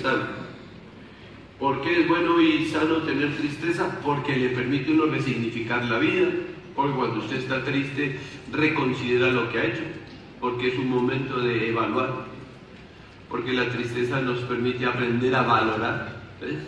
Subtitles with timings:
[0.00, 0.48] sano.
[1.58, 4.00] ¿Por qué es bueno y sano tener tristeza?
[4.04, 6.28] Porque le permite uno resignificar la vida,
[6.76, 8.18] porque cuando usted está triste
[8.52, 9.82] reconsidera lo que ha hecho,
[10.40, 12.26] porque es un momento de evaluar,
[13.28, 16.16] porque la tristeza nos permite aprender a valorar.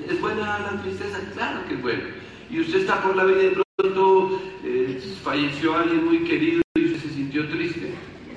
[0.09, 1.21] ¿Es buena la tristeza?
[1.35, 2.03] Claro que es buena.
[2.51, 6.89] Y usted está por la vida y de pronto eh, falleció alguien muy querido y
[6.97, 7.95] se sintió triste.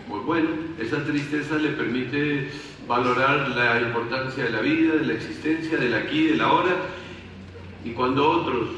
[0.07, 0.49] Pues bueno,
[0.79, 2.49] esa tristeza le permite
[2.87, 6.75] valorar la importancia de la vida, de la existencia, del aquí, del ahora.
[7.83, 8.69] Y cuando otros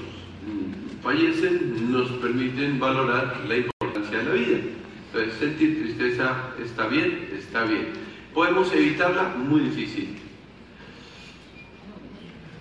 [0.46, 4.58] mm, fallecen, nos permiten valorar la importancia de la vida.
[5.08, 7.88] Entonces, sentir tristeza está bien, está bien.
[8.34, 9.36] ¿Podemos evitarla?
[9.38, 10.18] Muy difícil.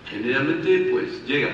[0.09, 1.49] Generalmente, pues llega.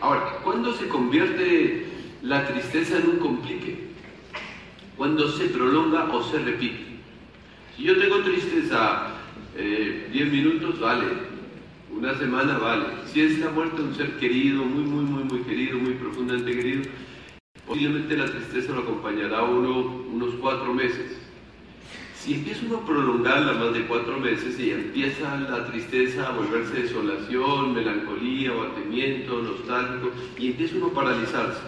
[0.00, 1.86] Ahora, ¿cuándo se convierte
[2.22, 3.88] la tristeza en un complique?
[4.96, 6.87] Cuando se prolonga o se repite.
[7.78, 9.06] Si yo tengo tristeza
[9.54, 11.06] 10 eh, minutos, vale.
[11.96, 12.86] Una semana, vale.
[13.06, 16.56] Si es la muerte de un ser querido, muy, muy, muy, muy querido, muy profundamente
[16.56, 16.82] querido,
[17.64, 21.18] posiblemente la tristeza lo acompañará uno unos cuatro meses.
[22.16, 26.82] Si empieza uno a prolongarla más de cuatro meses y empieza la tristeza a volverse
[26.82, 31.62] desolación, melancolía, abatimiento, nostálgico, y empieza uno a paralizarse.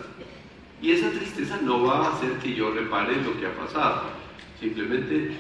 [0.83, 4.19] Y esa tristeza no va a hacer que yo repare lo que ha pasado.
[4.59, 5.31] Simplemente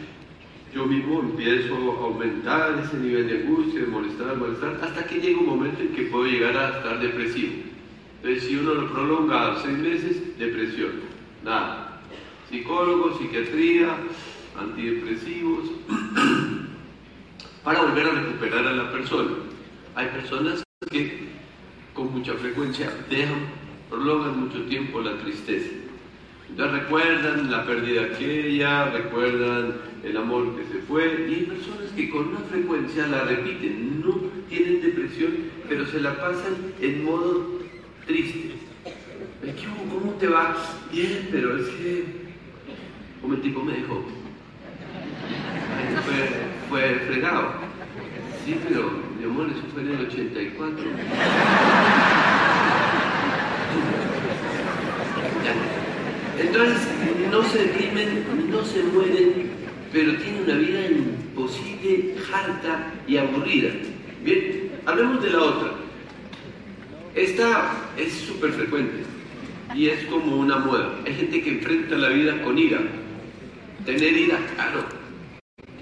[0.72, 5.40] yo mismo empiezo a aumentar ese nivel de angustia, de molestar, molestar, hasta que llega
[5.40, 7.54] un momento en que puedo llegar a estar depresivo.
[8.22, 10.92] Entonces, si uno lo prolonga seis meses, depresión,
[11.42, 12.00] nada.
[12.48, 13.96] Psicólogo, psiquiatría,
[14.58, 15.70] antidepresivos,
[17.64, 19.30] para volver a recuperar a la persona.
[19.94, 21.28] Hay personas que
[21.94, 23.46] con mucha frecuencia dejan,
[23.88, 25.89] prolongan mucho tiempo la tristeza.
[26.50, 32.10] Entonces recuerdan la pérdida aquella, recuerdan el amor que se fue, y hay personas que
[32.10, 34.14] con una frecuencia la repiten, no
[34.48, 35.32] tienen depresión,
[35.68, 37.60] pero se la pasan en modo
[38.06, 38.50] triste.
[39.90, 40.56] ¿Cómo te va?
[40.92, 42.04] Bien, pero es que
[43.20, 44.04] como el tipo me dejó.
[46.04, 46.28] Fue,
[46.68, 47.52] fue fregado.
[48.44, 50.84] Sí, pero mi amor, eso fue en el 84.
[56.40, 56.88] Entonces,
[57.30, 59.50] no se deprimen, no se mueren,
[59.92, 63.70] pero tienen una vida imposible, harta y aburrida.
[64.24, 65.72] Bien, hablemos de la otra.
[67.14, 69.04] Esta es súper frecuente
[69.74, 70.94] y es como una moda.
[71.06, 72.80] Hay gente que enfrenta la vida con ira.
[73.84, 74.84] Tener ira, claro.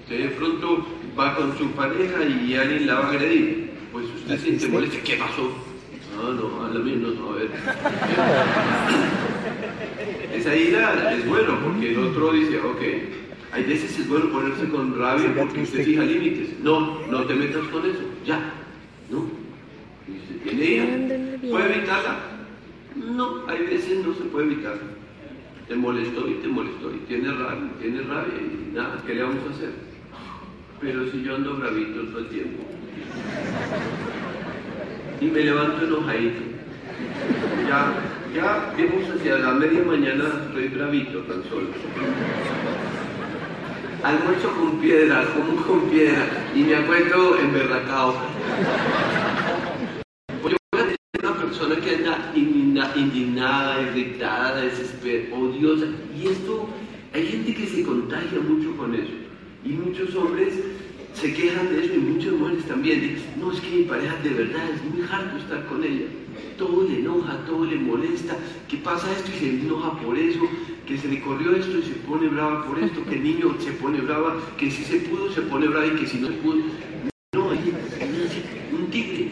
[0.01, 0.85] Usted de pronto
[1.17, 3.71] va con su pareja y alguien la va a agredir.
[3.91, 5.03] Pues usted siente molestia.
[5.03, 5.51] ¿Qué pasó?
[6.15, 7.49] No, no, a la misma no, a ver.
[10.39, 12.81] Esa ira es bueno porque el otro dice, ok,
[13.51, 16.57] hay veces es bueno ponerse con rabia porque usted fija límites.
[16.61, 18.53] No, no te metas con eso, ya,
[19.09, 19.25] ¿no?
[20.45, 20.85] ¿Tiene ira?
[21.49, 22.19] ¿Puede evitarla?
[22.95, 24.77] No, hay veces no se puede evitar.
[25.67, 29.43] Te molestó y te molestó y tiene rabia, tiene rabia y nada, ¿qué le vamos
[29.45, 29.71] a hacer?
[30.79, 32.63] Pero si yo ando bravito todo el tiempo
[35.19, 36.41] y me levanto enojadito,
[37.67, 41.67] ya, ya vimos hacia la media mañana, estoy bravito tan solo.
[44.03, 46.25] Almuerzo con piedra, como con piedra,
[46.55, 48.13] y me acuerdo emberracado.
[50.43, 52.31] Yo voy a tener una persona que anda
[52.95, 55.85] indignada, irritada, desesperada, odiosa,
[56.17, 56.69] y esto,
[57.13, 59.13] hay gente que se contagia mucho con eso,
[59.65, 60.53] y muchos hombres
[61.13, 63.01] se quejan de eso y muchas mujeres también.
[63.01, 66.05] Dicen, no, es que mi pareja de verdad es muy harto estar con ella.
[66.57, 68.37] Todo le enoja, todo le molesta.
[68.67, 70.41] ¿Qué pasa esto y se enoja por eso?
[70.85, 73.03] Que se le corrió esto y se pone brava por esto.
[73.05, 74.37] Que el niño se pone brava.
[74.57, 76.61] Que si se pudo, se pone brava y que si no se pudo.
[77.33, 77.61] No, es
[78.71, 79.29] un tigre.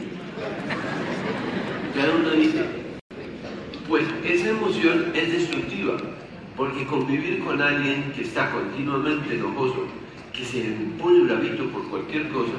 [1.95, 2.63] Cada uno dice,
[3.87, 5.97] pues esa emoción es destructiva.
[6.55, 9.87] Porque convivir con alguien que está continuamente enojoso
[10.37, 10.61] que se
[10.99, 12.53] pone bravito por cualquier cosa,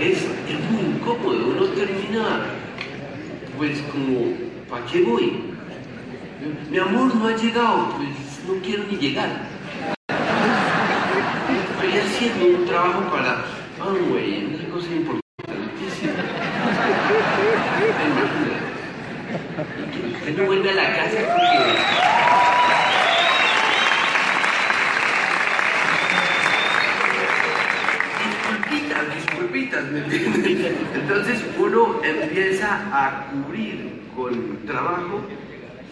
[0.00, 0.26] es,
[0.70, 2.46] muy incómodo, uno termina,
[3.56, 4.32] pues como,
[4.68, 5.54] ¿para qué voy?
[6.70, 8.08] Mi amor no ha llegado, pues
[8.46, 9.30] no quiero ni llegar.
[11.70, 13.44] Estoy haciendo un trabajo para,
[13.80, 16.12] ah, güey, una cosa importantísima.
[20.18, 22.43] Usted no vuelve a la casa porque...
[30.94, 35.22] Entonces uno empieza a cubrir con trabajo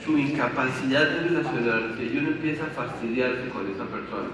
[0.04, 4.28] su incapacidad de relacionarse y uno empieza a fastidiarse con esa persona.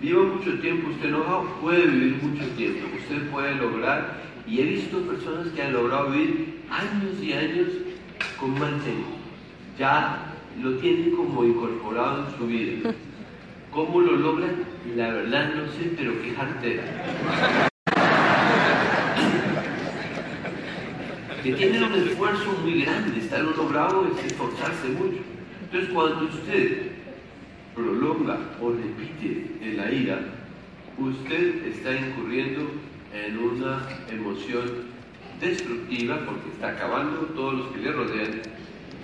[0.00, 4.14] viva mucho tiempo usted enojado, puede vivir mucho tiempo, usted puede lograr,
[4.46, 7.68] y he visto personas que han logrado vivir años y años
[8.40, 9.10] con tiempo.
[9.78, 12.94] Ya lo tienen como incorporado en su vida.
[13.70, 14.64] ¿Cómo lo logran?
[14.96, 17.68] La verdad no sé, pero qué jartera.
[21.42, 25.18] Que tienen un esfuerzo muy grande, estar uno bravo es esforzarse mucho.
[25.62, 26.92] Entonces cuando usted
[27.74, 30.20] prolonga o repite en la ira,
[30.98, 32.70] usted está incurriendo
[33.14, 34.88] en una emoción
[35.40, 38.42] destructiva porque está acabando todos los que le rodean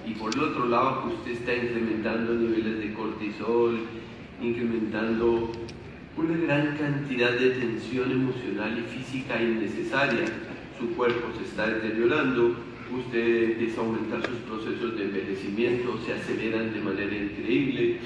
[0.07, 3.79] y por el otro lado usted está incrementando niveles de cortisol,
[4.43, 5.53] incrementando
[6.17, 10.25] una gran cantidad de tensión emocional y física innecesaria.
[10.79, 12.57] Su cuerpo se está deteriorando,
[12.93, 17.99] usted empieza aumentar sus procesos de envejecimiento, se aceleran de manera increíble,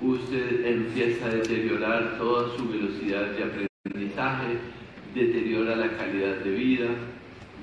[0.00, 4.58] usted empieza a deteriorar toda su velocidad de aprendizaje,
[5.14, 6.88] deteriora la calidad de vida,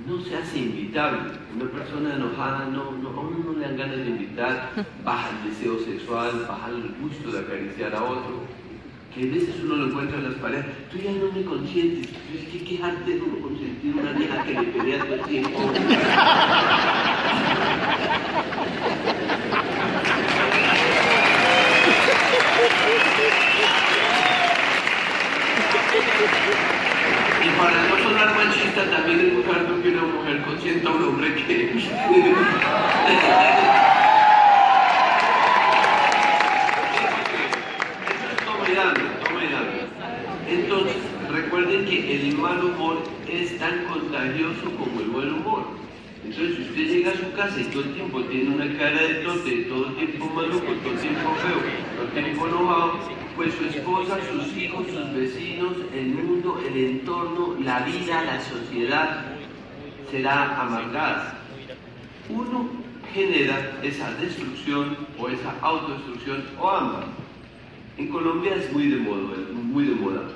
[0.07, 1.31] no se hace invitable.
[1.55, 4.71] Una persona enojada no, no, a uno no le dan ganas de invitar,
[5.03, 8.62] baja el deseo sexual, baja el gusto de acariciar a otro.
[9.15, 12.47] Que a veces uno lo encuentra en las paredes, tú ya no me consientes, es
[12.51, 15.71] que quejarte de uno consentir una vieja que le pelea todo el tiempo.
[27.43, 31.03] Y para no sonar machista, también es muy raro que una mujer consienta a un
[31.03, 31.73] hombre que...
[38.13, 39.77] Eso es toma y dame, toma y dame.
[40.49, 40.97] Entonces,
[41.31, 45.63] recuerden que el mal humor es tan contagioso como el buen humor.
[46.23, 49.15] Entonces, si usted llega a su casa y todo el tiempo tiene una cara de
[49.15, 51.59] tote, todo el tiempo maluco, todo el tiempo feo,
[51.95, 52.99] todo el tiempo enojado,
[53.35, 59.25] pues su esposa, sus hijos, sus vecinos, el mundo, el entorno, la vida, la sociedad
[60.11, 61.39] será amargada.
[62.29, 62.69] Uno
[63.13, 67.22] genera esa destrucción o esa autodestrucción o ambas.
[67.95, 70.27] En Colombia es muy de moda, muy de moda.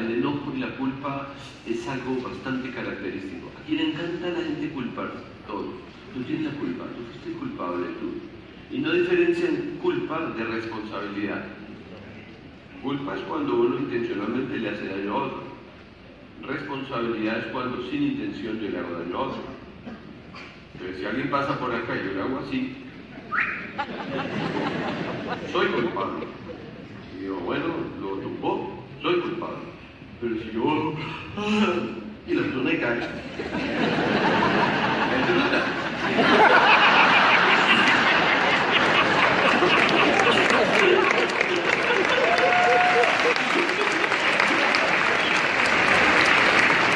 [0.00, 1.28] El enojo y la culpa
[1.66, 3.50] es algo bastante característico.
[3.62, 5.12] Aquí le encanta a la gente culpar
[5.46, 5.74] todo.
[6.14, 8.74] Tú tienes la culpa, tú fuiste culpable tú.
[8.74, 11.44] Y no diferencian culpa de responsabilidad.
[12.82, 15.42] Culpa es cuando uno intencionalmente le hace daño a otro.
[16.46, 19.42] Responsabilidad es cuando sin intención yo le hago daño a otro.
[20.72, 22.74] Entonces, si alguien pasa por acá y yo le hago así,
[25.52, 26.26] soy culpable.
[27.24, 27.66] Yo, bueno,
[28.00, 29.58] lo tumbó, soy culpable.
[30.20, 30.92] Pero si yo
[32.26, 33.00] y la persona cae.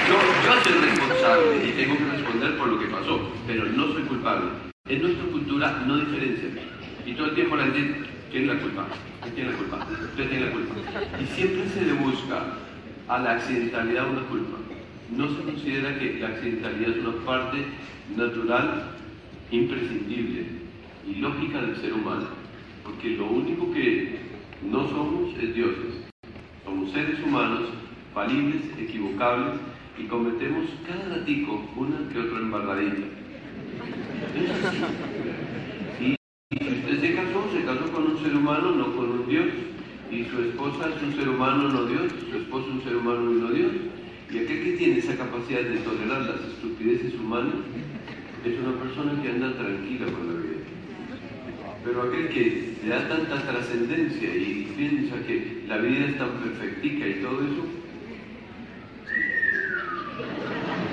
[0.09, 4.03] Yo, yo soy responsable y tengo que responder por lo que pasó, pero no soy
[4.03, 4.51] culpable.
[4.89, 6.49] En nuestra cultura no diferencia.
[7.05, 8.87] Y todo el tiempo la gente tiene la culpa,
[9.21, 10.75] usted tiene la culpa, usted tiene la culpa.
[11.21, 12.59] Y siempre se le busca
[13.09, 14.59] a la accidentalidad una culpa.
[15.11, 17.59] No se considera que la accidentalidad es una parte
[18.17, 18.93] natural,
[19.51, 20.47] imprescindible
[21.07, 22.27] y lógica del ser humano.
[22.83, 24.19] Porque lo único que
[24.63, 25.95] no somos es dioses.
[26.65, 27.69] Somos seres humanos,
[28.13, 29.61] falibles, equivocables,
[29.99, 33.07] y cometemos cada ratico una que otra embarradita.
[34.37, 36.17] Es así.
[36.51, 39.47] Y si usted se casó, se casó con un ser humano, no con un Dios.
[40.11, 42.13] Y su esposa es un ser humano, no Dios.
[42.31, 43.73] Su esposo es un ser humano y no Dios.
[44.31, 47.55] Y aquel que tiene esa capacidad de tolerar las estupideces humanas
[48.45, 50.57] es una persona que anda tranquila con la vida.
[51.85, 57.07] Pero aquel que le da tanta trascendencia y piensa que la vida es tan perfectica
[57.07, 57.65] y todo eso,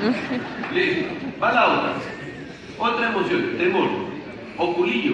[0.73, 1.05] Listo.
[1.41, 1.93] Va la otra.
[2.77, 3.89] Otra emoción, temor.
[4.57, 5.13] Oculillo.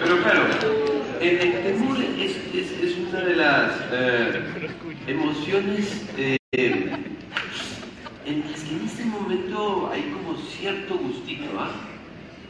[0.00, 0.42] Pero claro,
[1.20, 4.42] el, el temor es, es- es una de las eh,
[5.06, 11.70] emociones eh, en las que en este momento hay como cierto gustito, ¿ah?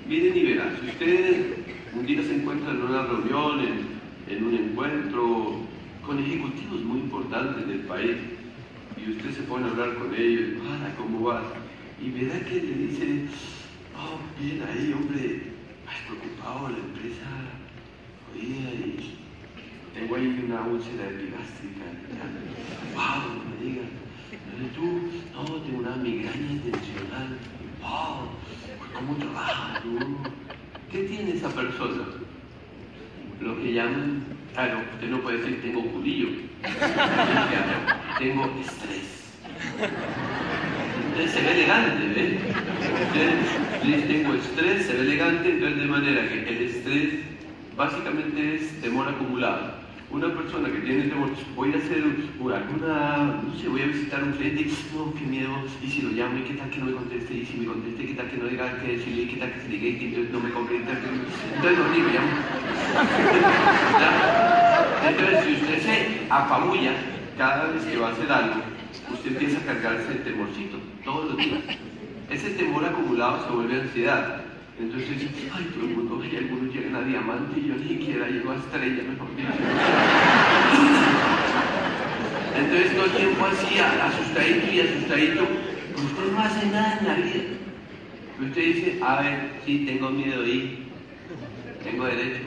[0.06, 1.56] Miren y verán, si usted
[1.94, 3.60] un día se encuentra en una reunión,
[4.28, 5.60] en, un encuentro
[6.04, 8.16] con ejecutivos muy importantes del país,
[8.96, 11.44] y usted se pone a hablar con ellos, para, ¿cómo vas?
[12.00, 13.26] Y verá que le dice,
[13.96, 15.42] oh, bien ahí, hombre,
[15.86, 17.26] ay, preocupado, la empresa,
[18.34, 19.23] oía, y
[19.94, 21.84] tengo ahí una úlcera epigástrica,
[22.94, 23.86] wow, no me digas.
[24.32, 25.10] ¿Y tú?
[25.32, 27.38] No, tengo una migraña intencional.
[27.80, 28.28] Wow,
[28.92, 29.98] ¿cómo trabajas tú?
[30.90, 32.04] ¿Qué tiene esa persona?
[33.40, 36.28] Lo que llaman, claro, usted no puede decir tengo culillo,
[38.18, 39.32] tengo estrés.
[41.06, 42.40] Entonces se ve elegante, ¿ves?
[43.06, 47.14] Usted dice tengo estrés, se ve elegante, entonces de manera que el estrés
[47.76, 49.83] básicamente es temor acumulado
[50.14, 52.04] una persona que tiene temor, voy a hacer
[52.54, 55.50] alguna, no sé, voy a visitar un cliente, no, qué miedo,
[55.82, 58.06] y si lo llamo, y qué tal que no me conteste, y si me conteste,
[58.06, 60.38] qué tal que no diga qué decirle, qué tal que se diga, y que no
[60.38, 62.28] me comprenda, entonces no digo, llamo.
[65.04, 66.92] Entonces, si usted se apabulla
[67.36, 68.62] cada vez que va a hacer algo,
[69.12, 71.60] usted empieza a cargarse el temorcito, todos los días.
[72.30, 74.43] Ese temor acumulado se vuelve ansiedad.
[74.78, 78.28] Entonces dice, ay, todo el mundo y algunos llegan a diamante y yo ni siquiera
[78.28, 79.48] llego a estrella, mejor dicho.
[82.58, 87.44] Entonces todo el tiempo así, asustadito y asustadito, usted no hace nada en la vida.
[88.40, 90.78] Usted dice, a ver, sí, tengo miedo y
[91.84, 92.42] tengo derecho.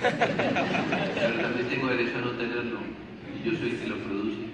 [0.00, 2.80] Pero también tengo derecho a no tenerlo.
[3.38, 4.50] Y yo soy el que lo produce.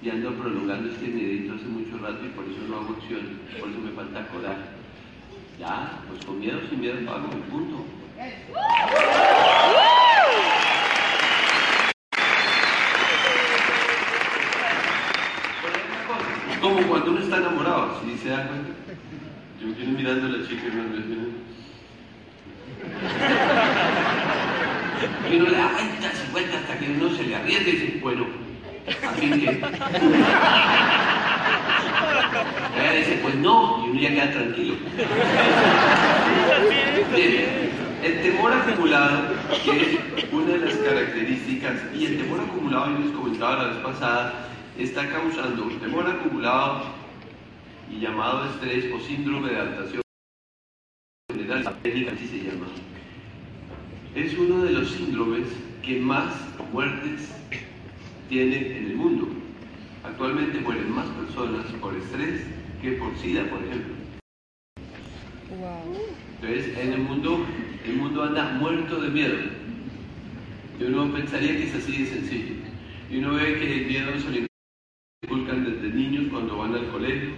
[0.00, 3.68] Y ando prolongando este miedito hace mucho rato y por eso no hago acción, por
[3.68, 4.85] eso me falta coraje.
[5.58, 7.86] Ya, pues con miedo, sin miedo pago, punto.
[16.60, 18.70] Como cuando uno está enamorado, si se da cuenta.
[19.58, 20.82] Yo quiero mirando a la chica y me
[25.30, 27.98] Y uno le da vueltas y vueltas hasta que uno se le arriesga y dice,
[28.02, 28.45] bueno,
[28.86, 29.50] a fin que.
[32.78, 34.76] Ella dice, pues no, y uno ya queda tranquilo.
[37.14, 37.70] Bien,
[38.02, 43.12] el temor acumulado, que es una de las características, y el temor acumulado, yo les
[43.12, 46.82] comentaba la vez pasada, está causando un temor acumulado
[47.90, 50.02] y llamado estrés o síndrome de adaptación
[51.30, 52.66] general, así se llama.
[54.14, 55.48] Es uno de los síndromes
[55.82, 56.34] que más
[56.72, 57.32] muertes
[58.28, 59.28] tienen en el mundo.
[60.04, 62.42] Actualmente mueren más personas por estrés
[62.80, 63.94] que por SIDA, por ejemplo.
[66.40, 67.44] Entonces, en el mundo,
[67.84, 69.36] el mundo anda muerto de miedo.
[70.78, 72.54] Y uno pensaría que es así de sencillo.
[73.10, 74.46] Y uno ve que el miedo se
[75.26, 77.30] inculcan desde niños cuando van al colegio.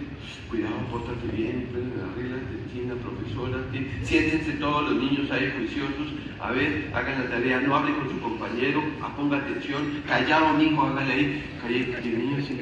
[0.49, 2.39] Cuidado, pórtate bien, prende las reglas,
[2.73, 3.57] de la profesora.
[4.03, 6.13] Siéntense todos los niños ahí juiciosos.
[6.39, 8.83] A ver, hagan la tarea, no hable con su compañero,
[9.15, 10.03] ponga atención.
[10.07, 11.43] Callado, hijo, hágale ahí.
[11.61, 12.61] Callado, niño, sí.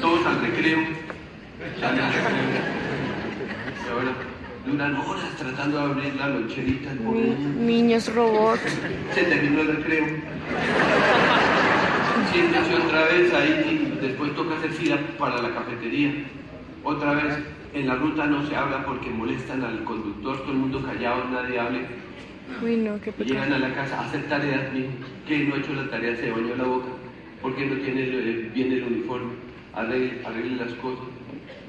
[0.00, 0.78] Todos al recreo.
[1.78, 2.40] Salen al recreo.
[3.84, 4.12] Y ahora
[4.66, 6.90] duran horas tratando de abrir la loncherita.
[6.94, 8.60] niños robots.
[9.14, 10.06] Se terminó el recreo.
[12.32, 16.12] Siéntese otra vez ahí después toca hacer fila para la cafetería.
[16.82, 17.38] Otra vez
[17.74, 21.58] en la ruta no se habla porque molestan al conductor, todo el mundo callado, nadie
[21.58, 21.80] hable.
[22.62, 24.88] Uy, no, qué Llegan a la casa a hacer tareas, mijo.
[25.26, 26.16] ¿Qué no ha hecho la tarea?
[26.16, 26.88] Se bañó la boca.
[27.40, 28.02] ¿Por qué no tiene
[28.52, 29.32] bien el uniforme?
[29.72, 31.04] Arregle, arregle las cosas.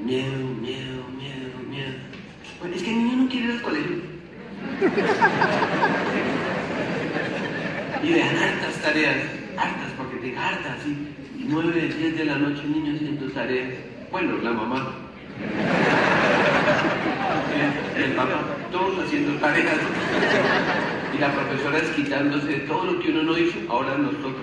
[0.03, 1.93] Miedo, miedo, miedo, miedo.
[2.59, 3.97] Bueno, es que el niño no quiere ir al colegio.
[8.03, 9.17] y vean hartas tareas,
[9.57, 11.10] hartas, porque te hartas, ¿sí?
[11.47, 13.73] 9, 10 de la noche, niños haciendo tareas.
[14.11, 14.91] Bueno, la mamá.
[17.95, 19.77] El papá, todos haciendo tareas.
[21.15, 24.41] Y la profesora es quitándose todo lo que uno no hizo, ahora nos toca.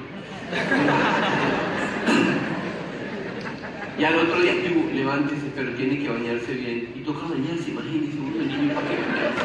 [3.98, 4.52] Y al otro día,
[4.94, 6.92] levántese, pero tiene que bañarse bien.
[6.94, 9.44] Y toca bañarse, imagínese, uno niño para qué bañarse.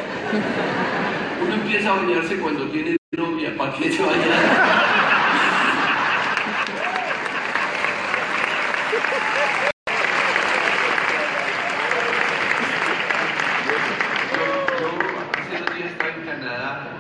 [1.43, 5.03] Uno empieza a bañarse cuando tiene novia, ¿para qué se baña?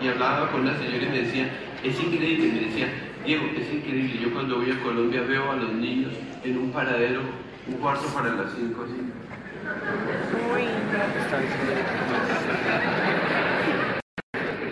[0.03, 1.49] y hablaba con una señora y me decía,
[1.81, 2.87] es increíble, me decía,
[3.25, 6.13] Diego, es increíble, yo cuando voy a Colombia veo a los niños
[6.43, 7.21] en un paradero,
[7.67, 8.99] un cuarto para las cinco, así.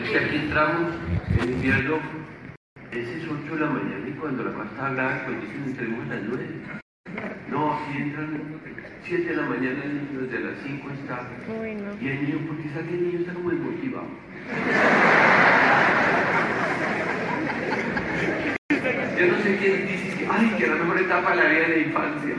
[0.03, 0.91] Es que aquí entramos
[1.41, 1.99] en invierno,
[2.91, 6.05] ese es 8 de la mañana y cuando la cosa está hablada, pues dicen entremos
[6.05, 6.45] a las 9.
[7.49, 8.59] No, aquí entran
[9.03, 11.29] 7 de la mañana y desde las 5 está.
[12.01, 14.07] Y el niño, porque sabe que el niño está como desmotivado.
[19.21, 21.69] Yo no sé quién dice que, ay, que la mejor etapa de la vida de
[21.69, 22.35] la infancia.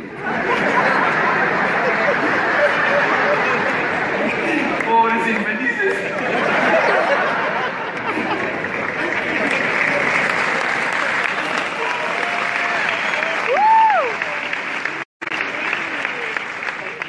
[4.88, 5.96] Pobres infelices.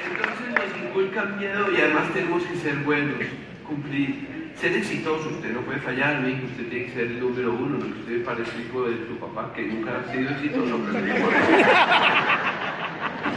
[0.10, 2.58] Entonces nos inculcan miedo y además tenemos que
[4.64, 7.80] ser exitoso, usted no puede fallar, mi hijo, usted tiene que ser el número uno,
[7.80, 11.00] no que usted parece hijo de su papá, que nunca ha sido exitoso, pero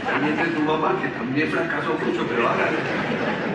[0.05, 2.77] También de tu mamá, que también fracasó mucho, pero hágalo.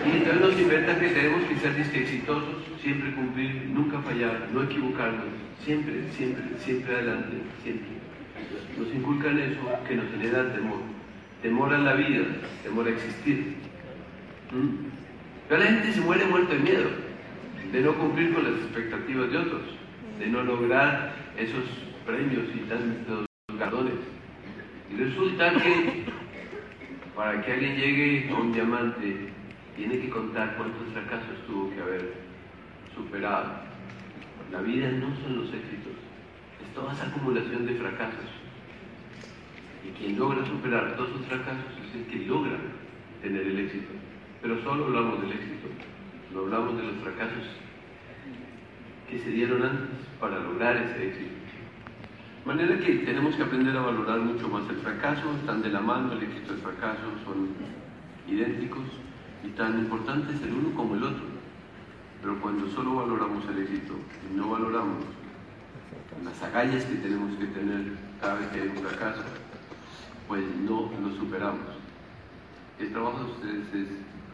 [0.05, 5.25] Y entonces nos inventan que tenemos que ser exitosos, siempre cumplir, nunca fallar, no equivocarnos,
[5.65, 7.89] siempre, siempre, siempre adelante, siempre.
[8.77, 10.81] Nos inculcan eso que nos genera temor.
[11.41, 12.23] Temor a la vida,
[12.61, 13.55] temor a existir.
[14.51, 14.93] ¿Mm?
[15.49, 16.89] Pero la gente se muere muerto de miedo,
[17.73, 19.61] de no cumplir con las expectativas de otros,
[20.19, 21.63] de no lograr esos
[22.05, 23.95] premios y tantos galardones.
[24.91, 26.03] Y resulta que
[27.15, 29.29] para que alguien llegue a un diamante,
[29.75, 32.13] tiene que contar cuántos fracasos tuvo que haber
[32.93, 33.53] superado.
[34.51, 35.97] La vida no son los éxitos,
[36.61, 38.29] es toda esa acumulación de fracasos.
[39.83, 42.55] Y quien logra superar todos esos fracasos es el que logra
[43.23, 43.89] tener el éxito.
[44.43, 45.69] Pero solo hablamos del éxito,
[46.33, 47.43] no hablamos de los fracasos
[49.09, 51.31] que se dieron antes para lograr ese éxito.
[52.39, 55.79] De manera que tenemos que aprender a valorar mucho más el fracaso, están de la
[55.79, 57.49] mano, el éxito y el fracaso son
[58.27, 58.83] idénticos
[59.43, 61.23] y tan importantes el uno como el otro.
[62.21, 63.93] Pero cuando solo valoramos el éxito
[64.29, 65.03] y no valoramos
[66.23, 69.23] las agallas que tenemos que tener cada vez que hay un fracaso,
[70.27, 71.67] pues no lo superamos.
[72.79, 73.87] El trabajo de ustedes es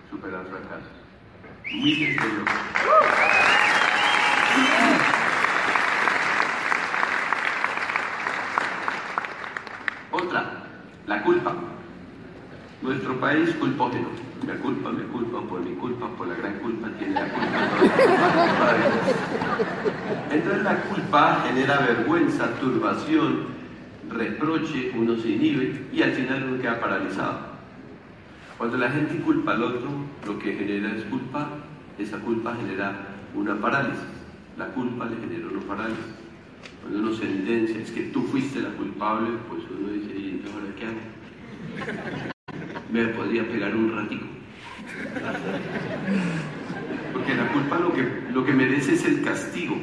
[0.09, 0.98] superar fracasos.
[1.71, 2.45] Muy sencillo.
[10.11, 10.63] Otra,
[11.05, 11.55] la culpa.
[12.81, 14.07] Nuestro país culpógeno.
[14.47, 17.47] Me culpa, me culpa, por mi culpa, por la gran culpa, tiene la culpa.
[20.31, 23.45] Entonces la culpa genera vergüenza, turbación,
[24.09, 27.49] reproche, uno se inhibe y al final uno queda paralizado.
[28.57, 29.89] Cuando la gente culpa al otro,
[30.25, 31.49] lo que genera es culpa,
[31.99, 34.03] esa culpa genera una parálisis.
[34.57, 36.05] La culpa le genera una parálisis.
[36.81, 40.75] Cuando uno sentencia, es que tú fuiste la culpable, pues uno dice, ¿y entonces ahora
[40.77, 40.99] qué hago?
[42.91, 44.25] Me podría pegar un ratico.
[47.13, 49.75] Porque la culpa lo que, lo que merece es el castigo.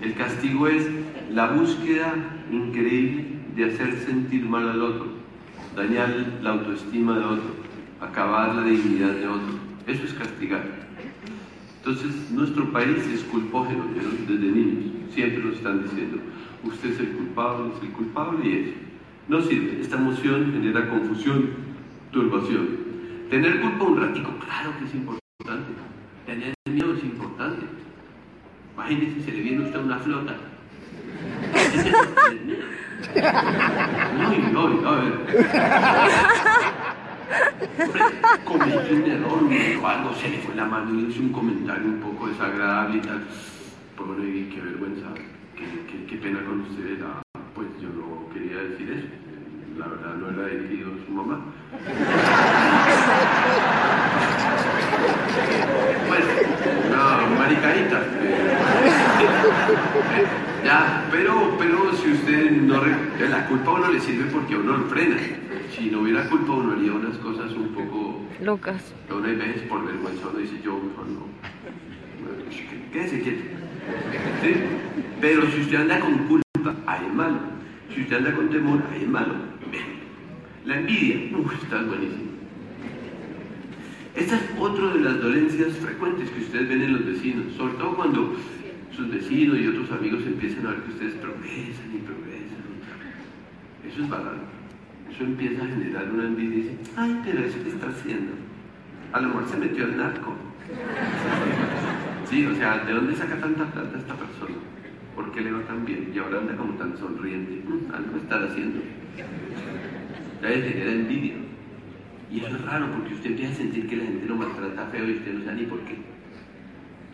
[0.00, 0.86] El castigo es
[1.30, 2.14] la búsqueda
[2.50, 5.08] increíble de hacer sentir mal al otro,
[5.76, 6.08] dañar
[6.42, 7.54] la autoestima de otro,
[8.00, 9.58] acabar la dignidad de otro.
[9.86, 10.79] Eso es castigar.
[11.82, 14.92] Entonces, nuestro país es culpógeno desde niños.
[15.14, 16.18] Siempre nos están diciendo,
[16.62, 18.78] usted es el culpable, es el culpable y eso.
[19.28, 19.80] No sirve.
[19.80, 21.50] Esta emoción genera confusión,
[22.12, 22.68] turbación.
[23.30, 25.72] Tener culpa un ratico, claro que es importante.
[26.26, 27.64] Tener miedo es importante.
[28.74, 30.36] Imagínese, se le viene a usted una flota.
[34.18, 35.14] No, no, no, a ver.
[38.44, 39.40] Cometió un error
[39.82, 43.00] o algo, se le fue la mano y hizo un comentario un poco desagradable y
[43.00, 43.24] tal.
[43.96, 45.06] Pobre, qué vergüenza,
[45.56, 46.98] qué, pena con usted.
[47.04, 47.22] Ah,
[47.54, 49.08] pues yo no quería decir eso.
[49.78, 51.40] La verdad no era dirigido su mamá.
[56.08, 56.24] Pues,
[56.90, 58.02] no, maricadita.
[60.64, 62.82] ya, pero, pero si usted no...
[63.28, 65.16] La culpa a uno le sirve porque a uno lo frena.
[65.70, 68.26] Si no hubiera culpa uno haría unas cosas un poco...
[68.42, 68.94] Locas.
[69.10, 71.26] Una vez por vergüenza uno dice yo mejor no.
[72.92, 73.42] Quédese quieto.
[74.42, 74.54] ¿Sí?
[75.20, 77.38] Pero si usted anda con culpa, ahí es malo.
[77.94, 79.34] Si usted anda con temor, ahí es malo.
[80.66, 82.30] La envidia, uff, está buenísimo.
[84.16, 87.94] Esta es otra de las dolencias frecuentes que ustedes ven en los vecinos, sobre todo
[87.94, 88.34] cuando
[88.94, 92.60] sus vecinos y otros amigos empiezan a ver que ustedes progresan y progresan.
[93.88, 94.59] Eso es barato.
[95.20, 98.32] Eso empieza a generar una envidia y dice, ay, pero eso que está haciendo.
[99.12, 100.32] A lo mejor se metió al narco.
[102.24, 104.56] Sí, o sea, ¿de dónde saca tanta plata esta persona?
[105.14, 106.10] ¿Por qué le va tan bien?
[106.14, 107.62] Y ahora anda como tan sonriente.
[107.68, 108.80] Mm, algo está haciendo.
[110.40, 111.34] Ya le genera envidia.
[112.32, 115.06] Y eso es raro porque usted empieza a sentir que la gente lo maltrata feo
[115.06, 115.98] y usted no sabe ni por qué.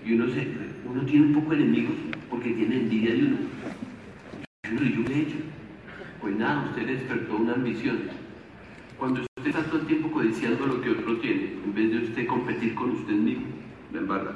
[0.06, 0.46] Y uno, se,
[0.88, 1.96] uno tiene un poco de enemigos
[2.30, 3.36] porque tiene envidia de uno.
[4.62, 5.55] Y uno, ¿y yo hecho?
[6.34, 7.98] Nada, usted despertó una ambición.
[8.98, 12.26] Cuando usted está todo el tiempo codiciando lo que otro tiene, en vez de usted
[12.26, 13.46] competir con usted mismo,
[13.92, 14.32] me embarra.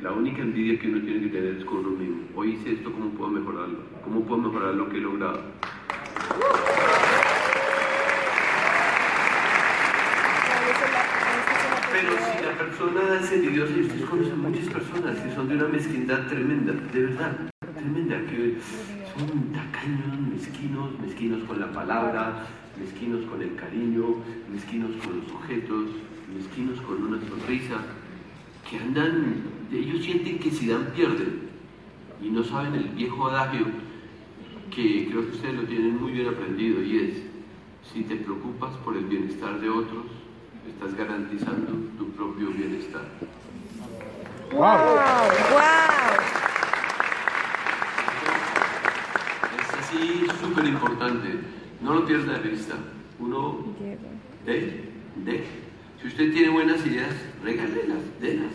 [0.00, 2.22] La única envidia que uno tiene que tener es con uno mismo.
[2.34, 3.80] Hoy hice esto, ¿cómo puedo mejorarlo?
[4.02, 5.42] ¿Cómo puedo mejorar lo que he logrado?
[11.92, 15.68] Pero si la persona es envidiosa, y ustedes conocen muchas personas que son de una
[15.68, 18.56] mezquindad tremenda, de verdad, tremenda, que
[19.18, 22.46] son tacaños, mezquinos, mezquinos con la palabra,
[22.78, 24.16] mezquinos con el cariño,
[24.50, 25.86] mezquinos con los objetos,
[26.34, 27.76] mezquinos con una sonrisa.
[28.68, 31.48] que andan, ellos sienten que si dan pierden
[32.20, 33.66] y no saben el viejo adagio
[34.74, 37.22] que creo que ustedes lo tienen muy bien aprendido y es,
[37.92, 40.06] si te preocupas por el bienestar de otros,
[40.68, 43.08] estás garantizando tu propio bienestar.
[44.50, 44.96] ¡Wow!
[45.52, 46.45] ¡Wow!
[50.40, 51.28] Súper importante,
[51.80, 52.74] no lo pierda de vista.
[53.18, 53.64] Uno
[54.44, 54.90] de,
[55.24, 55.44] de.
[56.00, 58.52] Si usted tiene buenas ideas, regálelas, délas,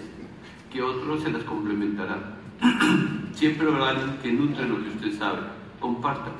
[0.71, 2.37] que otro se las complementará.
[3.33, 5.39] Siempre habrá alguien que nutre lo que usted sabe,
[5.79, 6.31] comparta.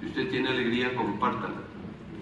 [0.00, 1.54] Si usted tiene alegría, compártala.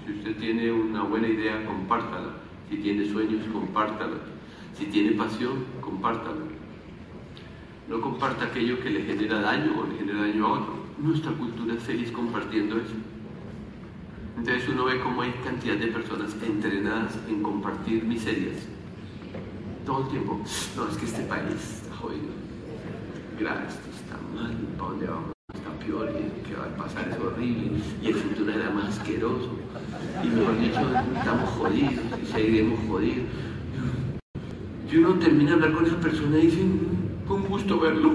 [0.07, 2.35] Si usted tiene una buena idea, compártala.
[2.71, 4.17] Si tiene sueños, compártala.
[4.79, 6.37] Si tiene pasión, compártala.
[7.89, 10.84] No comparta aquello que le genera daño o le genera daño a otro.
[10.99, 12.95] Nuestra cultura es feliz compartiendo eso.
[14.39, 18.63] Entonces uno ve cómo hay cantidad de personas entrenadas en compartir miserias.
[19.85, 20.41] Todo el tiempo.
[20.77, 22.33] No, es que este país está jodido.
[23.35, 25.31] Esto está mal, ¿para dónde vamos?
[25.53, 27.73] Está peor y que va a pasar es horrible.
[28.01, 29.51] Y el futuro era más asqueroso.
[30.23, 30.81] Y mejor dicho,
[31.19, 33.27] estamos jodidos y seguiremos jodidos.
[34.91, 38.13] Y uno termina de hablar con esa persona y dice, "Mm, fue un gusto verlo.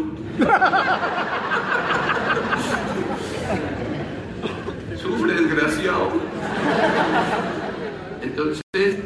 [8.21, 8.97] Entonces,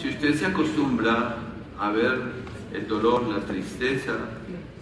[0.00, 1.36] si usted se acostumbra
[1.78, 2.18] a ver
[2.72, 4.16] el dolor, la tristeza,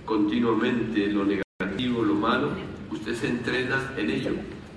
[0.05, 2.51] continuamente lo negativo, lo malo,
[2.91, 4.33] usted se entrena en ello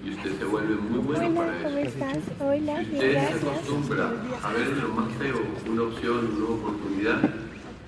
[0.05, 1.87] y usted se vuelve muy bueno para Hola, ¿cómo eso.
[1.89, 2.17] estás?
[2.39, 4.11] Hola, Si usted se acostumbra
[4.43, 7.29] a ver en lo más feo una opción, una oportunidad,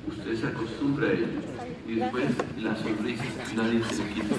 [0.08, 1.28] usted se acostumbra a ello.
[1.88, 2.26] Y después
[2.58, 3.24] la sonrisa
[3.56, 4.36] nadie se la quita.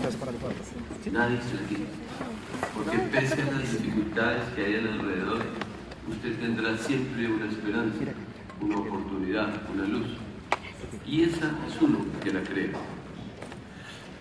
[1.12, 2.35] Nadie se la quita.
[2.74, 5.42] Porque pese a las dificultades que hay alrededor,
[6.08, 7.98] usted tendrá siempre una esperanza,
[8.60, 10.08] una oportunidad, una luz.
[11.06, 12.72] Y esa es uno que la crea.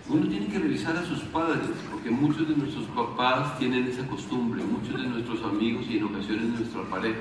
[0.07, 4.63] Uno tiene que revisar a sus padres, porque muchos de nuestros papás tienen esa costumbre,
[4.63, 7.19] muchos de nuestros amigos y en ocasiones nuestra pareja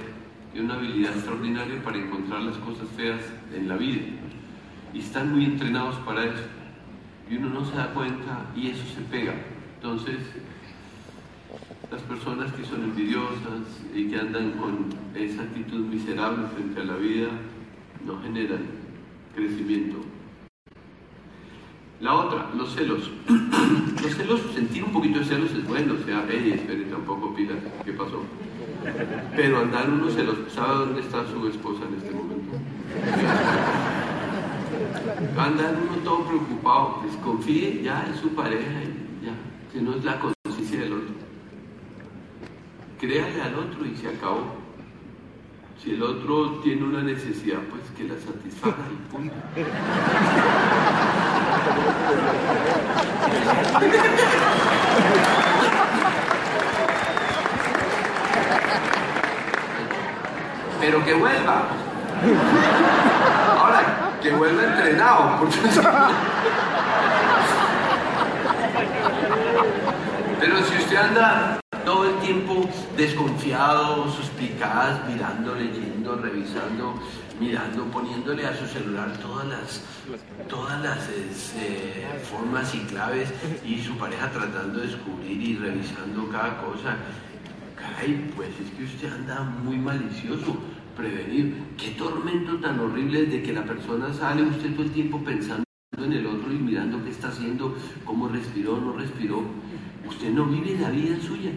[0.52, 3.20] tienen una habilidad extraordinaria para encontrar las cosas feas
[3.54, 4.02] en la vida.
[4.92, 6.44] Y están muy entrenados para eso.
[7.28, 9.34] Y uno no se da cuenta y eso se pega.
[9.76, 10.18] Entonces,
[11.90, 16.96] las personas que son envidiosas y que andan con esa actitud miserable frente a la
[16.96, 17.28] vida
[18.04, 18.62] no generan
[19.34, 19.98] crecimiento.
[22.00, 23.10] La otra, los celos.
[24.02, 27.54] los celos, sentir un poquito de celos es bueno, o sea, hey, espere, tampoco pila,
[27.84, 28.22] ¿qué pasó?
[29.34, 32.52] Pero andar uno celos, ¿sabe dónde está su esposa en este momento?
[35.38, 38.82] Andar uno todo preocupado, desconfíe ya en su pareja,
[39.22, 39.34] ya,
[39.72, 41.03] que no es la conciencia del otro.
[43.04, 44.56] Créale al otro y se acabó.
[45.82, 49.34] Si el otro tiene una necesidad, pues que la satisfaga y punto.
[60.80, 61.68] Pero que vuelva.
[63.58, 65.46] Ahora, que vuelva entrenado,
[70.40, 76.94] Pero si usted anda todo el tiempo desconfiado, suspicaz, mirando, leyendo, revisando,
[77.38, 79.82] mirando, poniéndole a su celular todas las,
[80.48, 81.08] todas las
[81.56, 83.32] eh, formas y claves
[83.64, 86.96] y su pareja tratando de descubrir y revisando cada cosa,
[87.76, 90.56] caray, pues es que usted anda muy malicioso.
[90.96, 95.64] Prevenir, qué tormento tan horrible de que la persona sale usted todo el tiempo pensando
[95.98, 99.42] en el otro y mirando qué está haciendo, cómo respiró, no respiró.
[100.08, 101.50] Usted no vive la vida suya.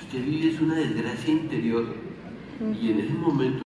[0.00, 1.84] Usted vive es una desgracia interior.
[2.80, 3.62] Y en ese momento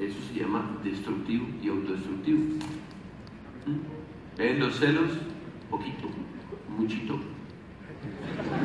[0.00, 2.38] eso se llama destructivo y autodestructivo.
[3.66, 4.38] ¿Mm?
[4.38, 5.10] ¿Ven los celos?
[5.70, 6.08] Poquito,
[6.76, 7.20] muchito.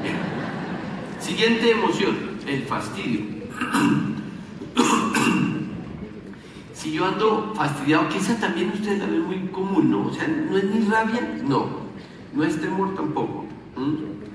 [1.19, 2.15] Siguiente emoción,
[2.47, 3.21] el fastidio.
[6.73, 10.07] Si yo ando fastidiado, que esa también ustedes la ven muy común, ¿no?
[10.07, 11.65] O sea, no es ni rabia, no.
[12.33, 13.45] No es temor tampoco.
[13.77, 14.32] ¿Mm?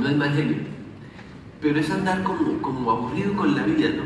[0.00, 0.56] No es mal genio.
[1.60, 4.04] Pero es andar como, como aburrido con la vida, ¿no?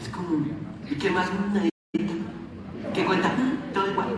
[0.00, 0.46] Es como,
[0.88, 1.28] ¿y qué más?
[2.94, 3.28] ¿Qué cuenta?
[3.28, 4.08] Mm, Todo igual.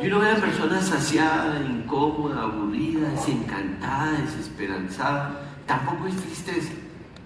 [0.00, 5.42] Y uno ve a personas saciada, incómoda, aburrida, desencantada, desesperanzada.
[5.66, 6.72] Tampoco es tristeza,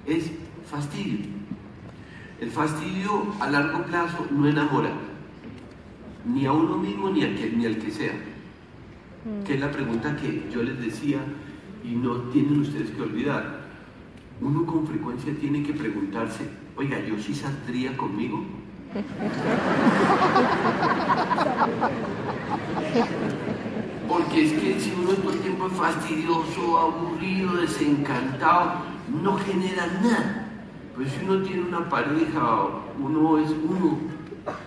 [0.06, 0.30] es
[0.70, 1.26] fastidio.
[2.40, 4.90] El fastidio a largo plazo no enamora,
[6.24, 8.33] ni a uno mismo ni, a que, ni al que sea.
[9.46, 11.18] Que es la pregunta que yo les decía
[11.82, 13.64] y no tienen ustedes que olvidar.
[14.40, 18.42] Uno con frecuencia tiene que preguntarse, Oiga, ¿yo sí saldría conmigo?
[24.08, 28.82] Porque es que si uno todo el tiempo es fastidioso, aburrido, desencantado,
[29.22, 30.48] no genera nada.
[30.96, 32.66] Pues si uno tiene una pareja,
[33.00, 33.98] uno es uno,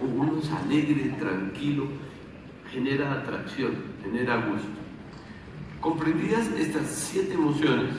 [0.02, 1.88] o uno es alegre, tranquilo,
[2.72, 4.68] genera atracción, genera gusto.
[5.82, 7.94] Comprendidas estas siete emociones,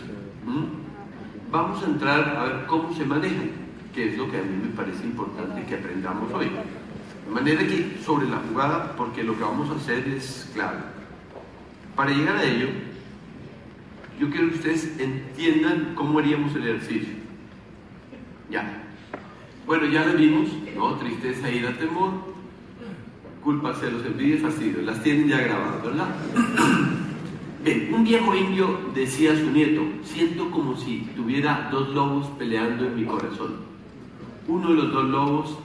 [1.50, 3.50] vamos a entrar a ver cómo se manejan,
[3.94, 6.50] que es lo que a mí me parece importante que aprendamos hoy.
[7.26, 10.78] De manera que sobre la jugada, porque lo que vamos a hacer es clave.
[11.94, 12.68] Para llegar a ello,
[14.18, 17.14] yo quiero que ustedes entiendan cómo haríamos el ejercicio.
[18.50, 18.84] Ya.
[19.66, 20.94] Bueno, ya lo vimos, ¿no?
[20.96, 22.12] Tristeza, ira, temor,
[23.42, 24.82] culpa, celos, envidia, fastidio.
[24.82, 26.08] Las tienen ya grabadas, ¿verdad?
[27.64, 32.86] Bien, un viejo indio decía a su nieto, siento como si tuviera dos lobos peleando
[32.86, 33.56] en mi corazón.
[34.46, 35.58] Uno de los dos lobos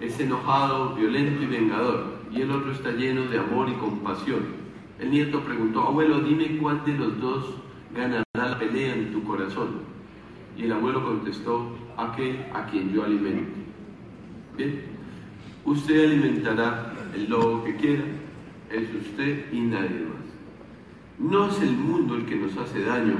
[0.00, 4.60] es enojado, violento y vengador, y el otro está lleno de amor y compasión.
[4.98, 7.54] El nieto preguntó, abuelo, dime cuál de los dos
[7.94, 9.82] ganará la pelea en tu corazón.
[10.56, 13.52] Y el abuelo contestó, aquel a quien yo alimente.
[14.56, 14.82] Bien,
[15.64, 18.04] usted alimentará el lobo que quiera,
[18.70, 20.20] es usted y nadie más.
[21.18, 23.16] No es el mundo el que nos hace daño,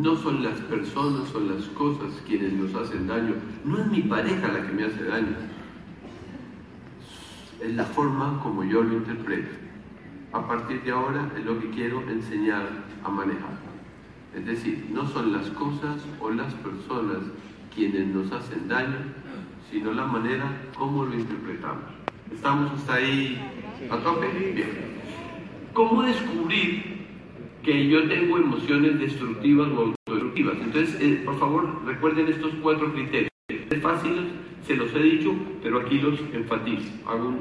[0.00, 4.48] no son las personas o las cosas quienes nos hacen daño, no es mi pareja
[4.48, 5.36] la que me hace daño,
[7.60, 9.50] es la forma como yo lo interpreto.
[10.32, 12.68] A partir de ahora es lo que quiero enseñar
[13.04, 13.58] a manejar.
[14.34, 17.18] Es decir, no son las cosas o las personas
[17.74, 18.96] quienes nos hacen daño,
[19.70, 20.44] sino la manera
[20.76, 21.84] como lo interpretamos.
[22.32, 23.40] ¿Estamos hasta ahí
[23.90, 24.26] a tope?
[24.54, 24.68] Bien.
[25.72, 27.00] ¿Cómo descubrir
[27.62, 30.56] que yo tengo emociones destructivas o autodestructivas?
[30.60, 33.30] Entonces, eh, por favor, recuerden estos cuatro criterios.
[33.48, 34.32] Es fácil,
[34.66, 36.90] se los he dicho, pero aquí los enfatizo.
[37.06, 37.40] Hago un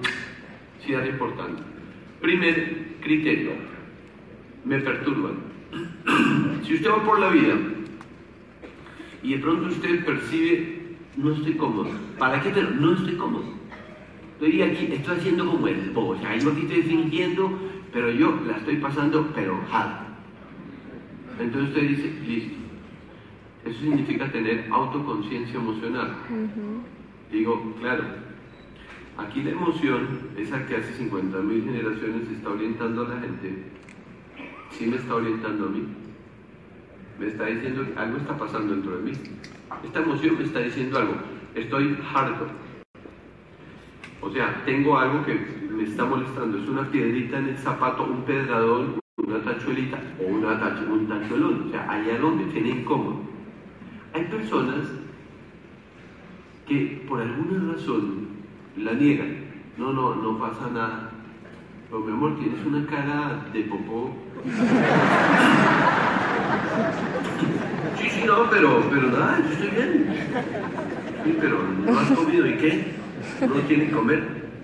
[0.85, 1.61] cierre importante.
[2.21, 3.51] Primer criterio,
[4.65, 5.49] me perturban.
[6.63, 7.55] si usted va por la vida
[9.21, 10.78] y de pronto usted percibe,
[11.17, 11.89] no estoy cómodo.
[12.17, 12.49] ¿Para qué?
[12.49, 13.45] Pero no estoy cómodo.
[14.33, 16.09] Estoy aquí, estoy haciendo como el bobo.
[16.11, 17.51] O sea, yo aquí estoy fingiendo,
[17.91, 20.07] pero yo la estoy pasando, pero hard.
[21.39, 22.59] Entonces usted dice, listo.
[23.65, 26.15] Eso significa tener autoconciencia emocional.
[27.31, 28.03] Digo, claro,
[29.17, 33.65] aquí la emoción, esa que hace 50.000 generaciones está orientando a la gente,
[34.71, 35.83] sí me está orientando a mí.
[37.19, 39.11] Me está diciendo que algo está pasando dentro de mí.
[39.83, 41.15] Esta emoción me está diciendo algo.
[41.53, 42.47] Estoy harto.
[44.21, 45.33] O sea, tengo algo que
[45.69, 46.57] me está molestando.
[46.57, 50.53] Es una piedrita en el zapato, un pedradón, una tachuelita o una
[50.89, 51.67] un tachuelón.
[51.67, 53.19] O sea, algo me tiene incómodo.
[54.13, 54.87] Hay personas
[56.67, 58.29] que por alguna razón
[58.77, 59.43] la niegan.
[59.77, 61.11] No, no, no pasa nada.
[61.89, 64.15] Pero mi amor, tienes una cara de popó.
[67.99, 70.05] Sí, sí, no, pero, pero nada, yo estoy bien.
[71.23, 72.85] Sí, pero no has comido, ¿y qué?
[73.41, 74.23] No tiene que comer.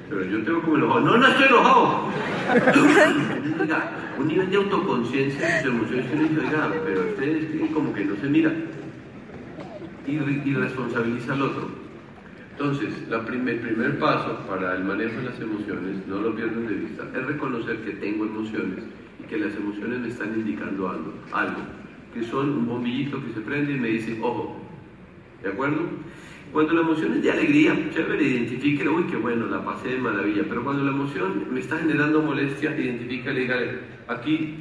[0.09, 1.01] Pero yo tengo como enojado.
[1.01, 2.09] No, no estoy enojado.
[3.59, 8.05] Oiga, un nivel de autoconciencia de sus emociones que dice, oiga, pero usted como que
[8.05, 8.51] no se mira.
[10.07, 11.69] Y, y responsabiliza al otro.
[12.51, 16.67] Entonces, la primer, el primer paso para el manejo de las emociones, no lo pierdan
[16.67, 18.83] de vista, es reconocer que tengo emociones
[19.19, 21.61] y que las emociones me están indicando algo, algo
[22.15, 24.57] que son un bombillito que se prende y me dice, ojo,
[25.43, 25.81] ¿de acuerdo?
[26.53, 30.43] Cuando la emoción es de alegría, chévere, identifique, uy, qué bueno, la pasé de maravilla,
[30.47, 34.55] pero cuando la emoción me está generando molestia, identifícale, dígale, aquí,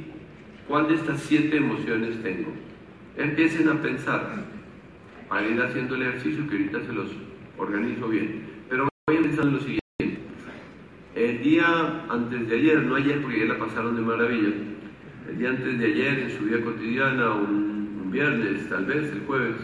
[0.67, 2.51] ¿cuál de estas siete emociones tengo?
[3.15, 4.45] Empiecen a pensar,
[5.29, 7.07] para ir haciendo el ejercicio que ahorita se los
[7.57, 8.43] organizo bien.
[8.69, 9.81] Pero voy a pensar en lo siguiente.
[11.15, 14.49] El día antes de ayer, no ayer porque ya la pasaron de maravilla,
[15.29, 17.75] el día antes de ayer en su vida cotidiana, un,
[18.11, 19.55] viernes, tal vez el jueves,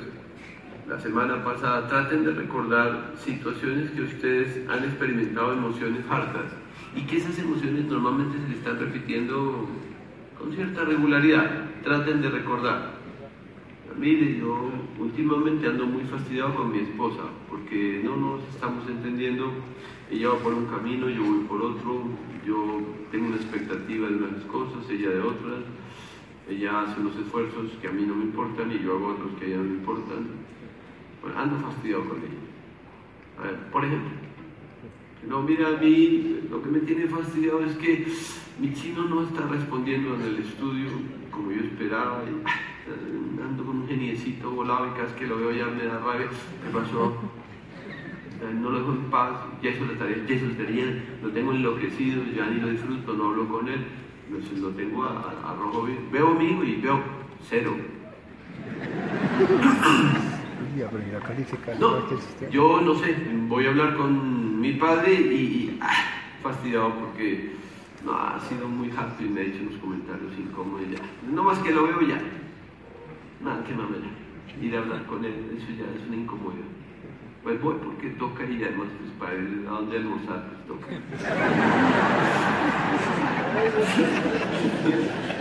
[0.89, 6.51] la semana pasada, traten de recordar situaciones que ustedes han experimentado emociones hartas
[6.93, 9.69] y que esas emociones normalmente se le están repitiendo
[10.37, 11.49] con cierta regularidad.
[11.83, 13.00] Traten de recordar.
[13.97, 19.51] Mire, yo últimamente ando muy fastidiado con mi esposa porque no nos estamos entendiendo.
[20.09, 22.03] Ella va por un camino, yo voy por otro.
[22.45, 25.63] Yo tengo una expectativa de unas cosas, ella de otras.
[26.49, 29.45] Ella hace unos esfuerzos que a mí no me importan y yo hago otros que
[29.45, 30.27] a ella no me importan.
[31.21, 33.39] Bueno, ando fastidiado con ella.
[33.39, 34.11] A ver, por ejemplo,
[35.27, 38.07] no, mira, a mí lo que me tiene fastidiado es que
[38.59, 40.89] mi chino no está respondiendo en el estudio
[41.31, 42.23] como yo esperaba.
[42.23, 42.33] Y,
[42.89, 46.27] eh, ando geniecito volado y cada vez que lo veo ya me da rabia.
[46.27, 47.15] ¿Qué pasó?
[48.59, 49.31] No lo dejo en paz,
[49.99, 50.85] tarea, ya hizo la tarea,
[51.21, 53.81] lo tengo enloquecido, ya ni lo disfruto, no hablo con él,
[54.59, 55.99] lo tengo a, a- a rojo vivo.
[56.11, 56.99] Veo a mi hijo y veo
[57.47, 57.75] cero.
[61.79, 61.91] No,
[62.49, 63.15] yo no sé,
[63.47, 65.91] voy a hablar con mi padre y, y, ah,
[66.41, 67.51] fastidiado porque
[68.05, 70.99] no, ha sido muy happy, me ha dicho unos comentarios incómodos ya.
[71.31, 72.19] No más que lo veo ya.
[73.43, 74.05] Nada, qué mamera.
[74.61, 76.67] Ir a hablar con él, eso ya es una incomodidad.
[77.41, 80.85] Pues voy porque toca y además pues para ir a donde almorzar pues toca.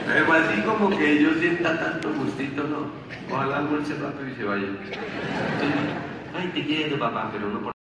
[0.08, 2.90] Además así como que ellos sientan tanto gustito, ¿no?
[3.32, 4.66] Ojalá almuerce rápido y se vaya.
[6.34, 7.72] Ay, te quiero papá, pero no por.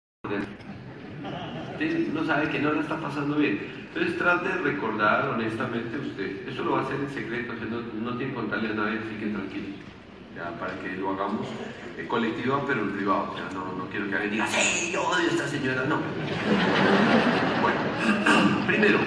[1.71, 3.59] Usted no sabe que no la está pasando bien.
[3.87, 6.45] Entonces trate de recordar honestamente usted.
[6.47, 8.73] Eso lo va a hacer en secreto, o sea, no, no tiene que contarle a
[8.73, 9.67] nadie, así que tranquilo.
[10.39, 11.45] Ya, para que lo hagamos
[11.97, 12.07] eh,
[12.65, 13.35] pero en privado.
[13.53, 15.83] No, no quiero que alguien diga, sí, yo odio a esta señora.
[15.83, 15.97] No.
[17.61, 17.77] Bueno,
[18.67, 18.99] primero,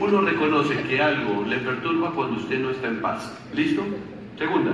[0.00, 3.38] uno reconoce que algo le perturba cuando usted no está en paz.
[3.54, 3.84] ¿Listo?
[4.36, 4.72] Segunda.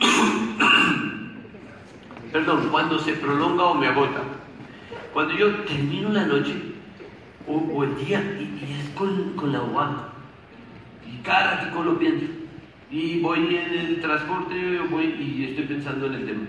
[2.32, 4.22] Perdón, cuando se prolonga o me agota.
[5.12, 6.54] Cuando yo termino la noche
[7.48, 10.10] o, o el día y, es con, con la guanta.
[11.04, 12.43] Y ratico lo pienso.
[12.94, 16.44] Y voy en el transporte voy y estoy pensando en el tema.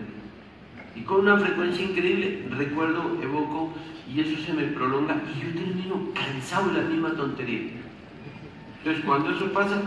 [0.95, 3.73] Y con una frecuencia increíble recuerdo, evoco
[4.13, 7.71] y eso se me prolonga y yo termino cansado de la misma tontería.
[8.77, 9.81] Entonces cuando eso pasa,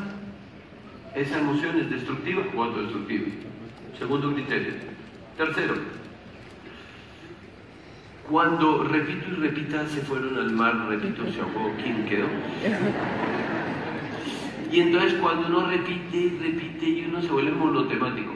[1.15, 3.27] esa emoción es destructiva o autodestructiva.
[3.97, 4.73] Segundo criterio.
[5.37, 5.75] Tercero,
[8.29, 12.27] cuando repito y repita se fueron al mar, repito, se ahogó, ¿quién quedó?
[14.71, 18.33] Y entonces cuando uno repite repite y uno se vuelve monotemático.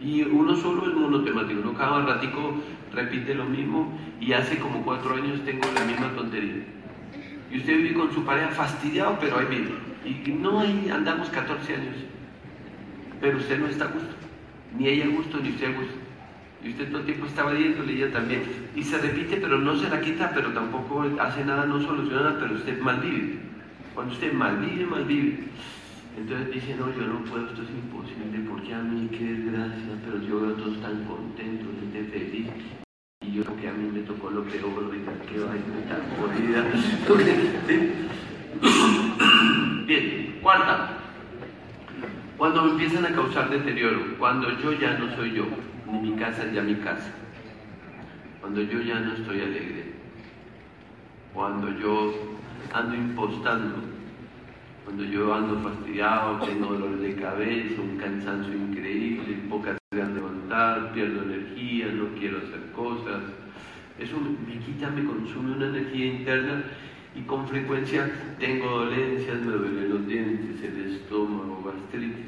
[0.00, 2.54] Y uno solo es monotemático, uno cada ratico
[2.92, 6.64] repite lo mismo y hace como cuatro años tengo la misma tontería.
[7.50, 9.74] Y usted vive con su pareja fastidiado, pero ahí vive.
[10.04, 11.96] Y no ahí andamos 14 años.
[13.20, 14.14] Pero usted no está a gusto.
[14.78, 15.94] Ni ella a gusto, ni usted a gusto.
[16.62, 18.42] Y usted todo el tiempo estaba diéndole, ella también.
[18.76, 22.38] Y se repite, pero no se la quita, pero tampoco hace nada, no soluciona nada,
[22.40, 23.40] pero usted malvive.
[23.94, 25.38] Cuando usted malvive, malvive.
[26.16, 30.20] Entonces dice, no, yo no puedo, esto es imposible, porque a mí qué desgracia, pero
[30.22, 32.46] yo veo a todos tan contentos, gente feliz.
[33.22, 36.64] Y yo creo que a mí me tocó lo peor, oiga, qué vaina tan jodida.
[39.86, 40.96] Bien, cuarta.
[42.36, 45.44] Cuando me empiezan a causar deterioro, cuando yo ya no soy yo,
[45.90, 47.12] ni mi casa es ya mi casa,
[48.40, 49.92] cuando yo ya no estoy alegre,
[51.34, 52.39] cuando yo
[52.72, 53.76] ando impostando,
[54.84, 60.92] cuando yo ando fastidiado, tengo dolor de cabeza, un cansancio increíble, pocas ganas de levantar,
[60.92, 63.22] pierdo energía, no quiero hacer cosas,
[63.98, 66.64] eso me quita, me consume una energía interna
[67.14, 72.26] y con frecuencia tengo dolencias, me duelen los dientes, el estómago, gastritis.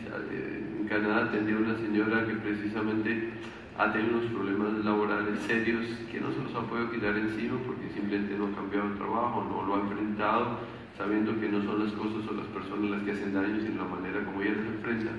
[0.80, 3.30] En Canadá atendí a una señora que precisamente
[3.78, 7.88] ha tenido unos problemas laborales serios que no se los ha podido quitar encima porque
[7.94, 10.58] simplemente no ha cambiado el trabajo, no lo ha enfrentado,
[10.96, 13.88] sabiendo que no son las cosas o las personas las que hacen daño, sino la
[13.88, 15.10] manera como ella se enfrenta.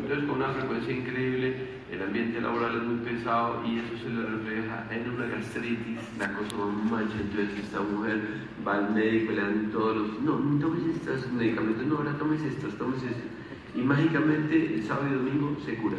[0.00, 1.54] Entonces, con una frecuencia increíble,
[1.92, 6.32] el ambiente laboral es muy pesado y eso se le refleja en una gastritis, la
[6.32, 6.56] cosa
[6.90, 7.16] mancha.
[7.20, 8.20] Entonces, esta mujer
[8.66, 10.22] va al médico, le dan todos los.
[10.22, 13.30] No, no tomes estos medicamentos, no, ahora tomes estos, tomes estos.
[13.76, 15.98] Y mágicamente, el sábado y domingo se cura.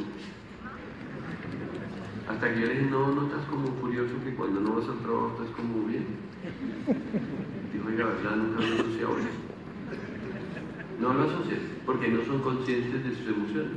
[2.27, 4.99] Hasta que yo le dije, no, no estás como furioso que cuando no vas al
[4.99, 6.05] trabajo estás como bien.
[7.73, 8.35] Dijo, oiga, ¿verdad?
[8.37, 9.27] Nunca lo asociado eso.
[10.99, 13.73] No lo asocian, porque no son conscientes de sus emociones.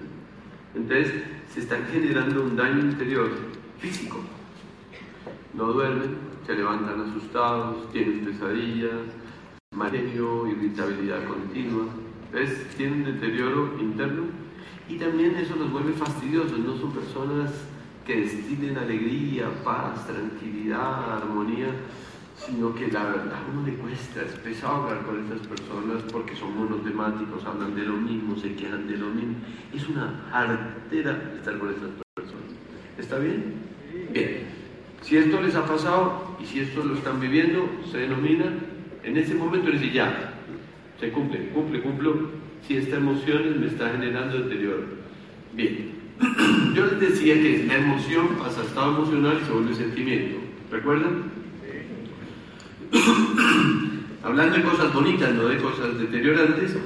[0.74, 3.30] Entonces, se están generando un daño interior
[3.78, 4.20] físico.
[5.54, 8.92] No duermen, se levantan asustados, tienen pesadillas,
[9.74, 11.86] mareo, irritabilidad continua.
[12.26, 14.24] Entonces, tienen deterioro interno
[14.88, 16.58] y también eso los vuelve fastidiosos.
[16.58, 17.50] No son personas
[18.06, 21.66] que destilen alegría, paz, tranquilidad, armonía,
[22.36, 26.36] sino que la verdad a uno le cuesta, es pesado hablar con estas personas porque
[26.36, 29.34] son monotemáticos, hablan de lo mismo, se quejan de lo mismo.
[29.74, 32.44] Es una artera estar con estas personas.
[32.96, 33.54] ¿Está bien?
[34.12, 34.46] Bien.
[35.02, 38.44] Si esto les ha pasado y si esto lo están viviendo, se denomina,
[39.02, 40.34] en ese momento les dice ya,
[41.00, 42.30] se cumple, cumple, cumplo,
[42.66, 44.84] si esta emoción me está generando deterioro.
[45.52, 45.95] Bien.
[46.74, 50.38] Yo les decía que la emoción pasa a estado emocional y se vuelve sentimiento.
[50.70, 51.24] ¿Recuerdan?
[54.22, 56.76] Hablando de cosas bonitas, no de cosas deteriorantes.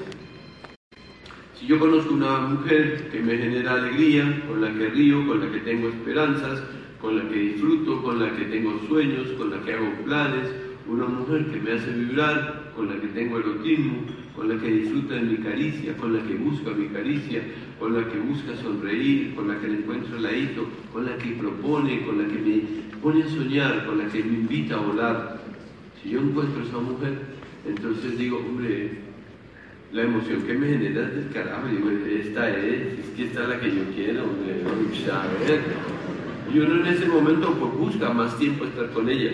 [1.59, 5.51] Si yo conozco una mujer que me genera alegría, con la que río, con la
[5.53, 6.62] que tengo esperanzas,
[7.01, 10.49] con la que disfruto, con la que tengo sueños, con la que hago planes,
[10.89, 14.05] una mujer que me hace vibrar, con la que tengo erotismo,
[14.35, 17.43] con la que disfruta de mi caricia, con la que busca mi caricia,
[17.78, 21.31] con la que busca sonreír, con la que le encuentro el ladito, con la que
[21.33, 22.62] propone, con la que me
[23.03, 25.41] pone a soñar, con la que me invita a volar.
[26.03, 27.18] Si yo encuentro esa mujer,
[27.66, 29.11] entonces digo, hombre,
[29.93, 33.49] la emoción que me genera es del carajo, digo, esta es, es que esta es
[33.49, 34.62] la que yo quiero, hombre,
[35.12, 35.61] a ver.
[36.53, 39.31] Y uno en ese momento pues, busca más tiempo estar con ella,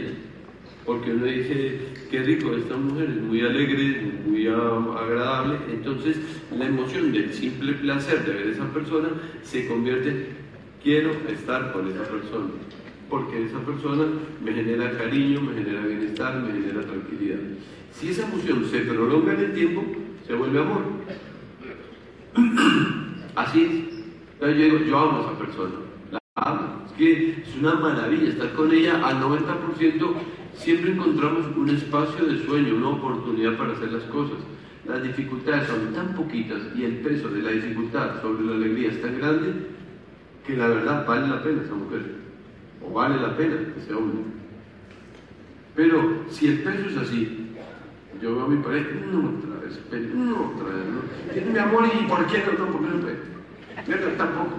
[0.86, 1.80] porque uno dice,
[2.10, 6.16] qué rico, esta mujer es muy alegre, muy agradable, entonces
[6.56, 9.08] la emoción del simple placer de ver a esa persona
[9.42, 10.28] se convierte
[10.82, 12.46] quiero estar con esa persona,
[13.10, 14.04] porque esa persona
[14.44, 17.40] me genera cariño, me genera bienestar, me genera tranquilidad.
[17.90, 19.82] Si esa emoción se prolonga en el tiempo,
[20.24, 20.82] se vuelve amor.
[23.34, 23.96] Así es.
[24.40, 25.74] Yo, digo, yo amo a esa persona,
[26.12, 26.84] la amo.
[26.86, 30.14] Es que es una maravilla estar con ella al 90%.
[30.56, 34.38] Siempre encontramos un espacio de sueño, una oportunidad para hacer las cosas.
[34.86, 39.02] Las dificultades son tan poquitas y el peso de la dificultad sobre la alegría es
[39.02, 39.52] tan grande
[40.46, 42.02] que la verdad vale la pena esa mujer.
[42.84, 44.18] O vale la pena ese hombre.
[45.74, 47.50] Pero si el peso es así,
[48.22, 51.52] yo veo a mi pareja, no otra vez, no otra vez, ¿no?
[51.52, 52.66] Mi amor, ¿y por qué no?
[52.66, 54.16] Porque no puede.
[54.16, 54.56] Tampoco.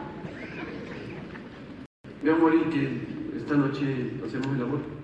[2.22, 4.97] Mi amor, ¿y que esta noche hacemos el amor?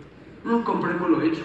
[0.44, 1.42] No, compremos lo hecho.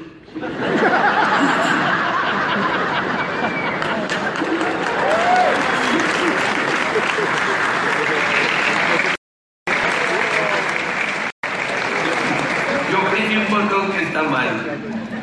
[12.91, 14.49] Yo creí un poco que está mal.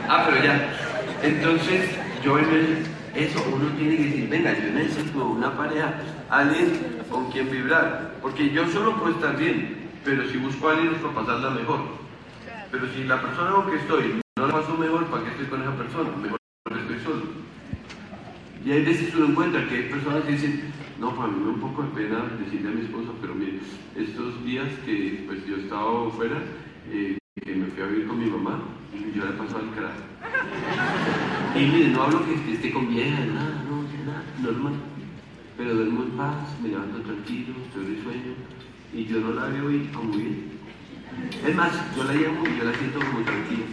[0.07, 0.73] Ah, pero ya.
[1.21, 1.89] Entonces,
[2.23, 5.95] yo en eso uno tiene que decir, venga, yo necesito una pareja,
[6.29, 10.93] alguien con quien vibrar, porque yo solo puedo estar bien, pero si busco a alguien
[10.93, 12.04] es para pasarla mejor.
[12.71, 15.61] Pero si la persona con que estoy no la paso mejor, ¿para qué estoy con
[15.61, 16.09] esa persona?
[16.21, 16.39] Mejor
[16.69, 17.23] estoy solo.
[18.65, 21.51] Y hay veces uno encuentra que hay personas que dicen, no, para mí me da
[21.51, 23.59] un poco de pena decirle a mi esposa, pero mire,
[23.95, 26.41] estos días que pues yo he estado fuera,
[26.89, 28.59] eh, que me fui a vivir con mi mamá,
[29.13, 30.01] yo le he pasado el carajo.
[31.55, 34.73] Y mire, no hablo que esté con vieja, nada, no, nada, normal.
[35.57, 38.33] Pero duermo en paz, me levanto tranquilo, estoy de sueño,
[38.93, 40.54] y yo no la veo y como bien.
[41.45, 43.65] Es más, yo la llamo y yo la siento como tranquila.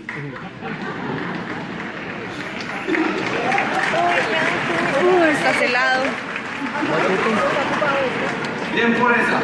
[5.02, 6.04] Uh, está celado.
[8.74, 9.40] Bien por esa.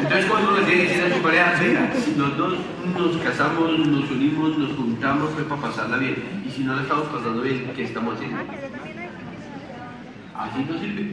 [0.00, 2.54] Entonces cuando uno le tiene que decir a su pareja, venga, los dos
[2.96, 6.42] nos casamos, nos unimos, nos juntamos, fue para pasarla bien.
[6.46, 8.38] Y si no la estamos pasando bien, ¿qué estamos haciendo?
[10.34, 11.12] Así no sirve.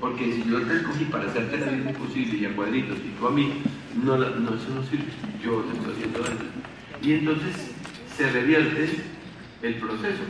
[0.00, 3.26] Porque si yo te escogí para hacerte la vida imposible y a cuadritos, y tú
[3.26, 3.62] a mí,
[4.02, 5.12] no, no eso no sirve.
[5.42, 6.50] Yo te estoy haciendo daño.
[7.02, 7.74] Y entonces
[8.16, 9.02] se revierte
[9.62, 10.22] el proceso.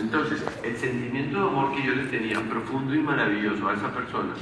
[0.00, 4.34] Entonces, el sentimiento de amor que yo le tenía, profundo y maravilloso a esa persona,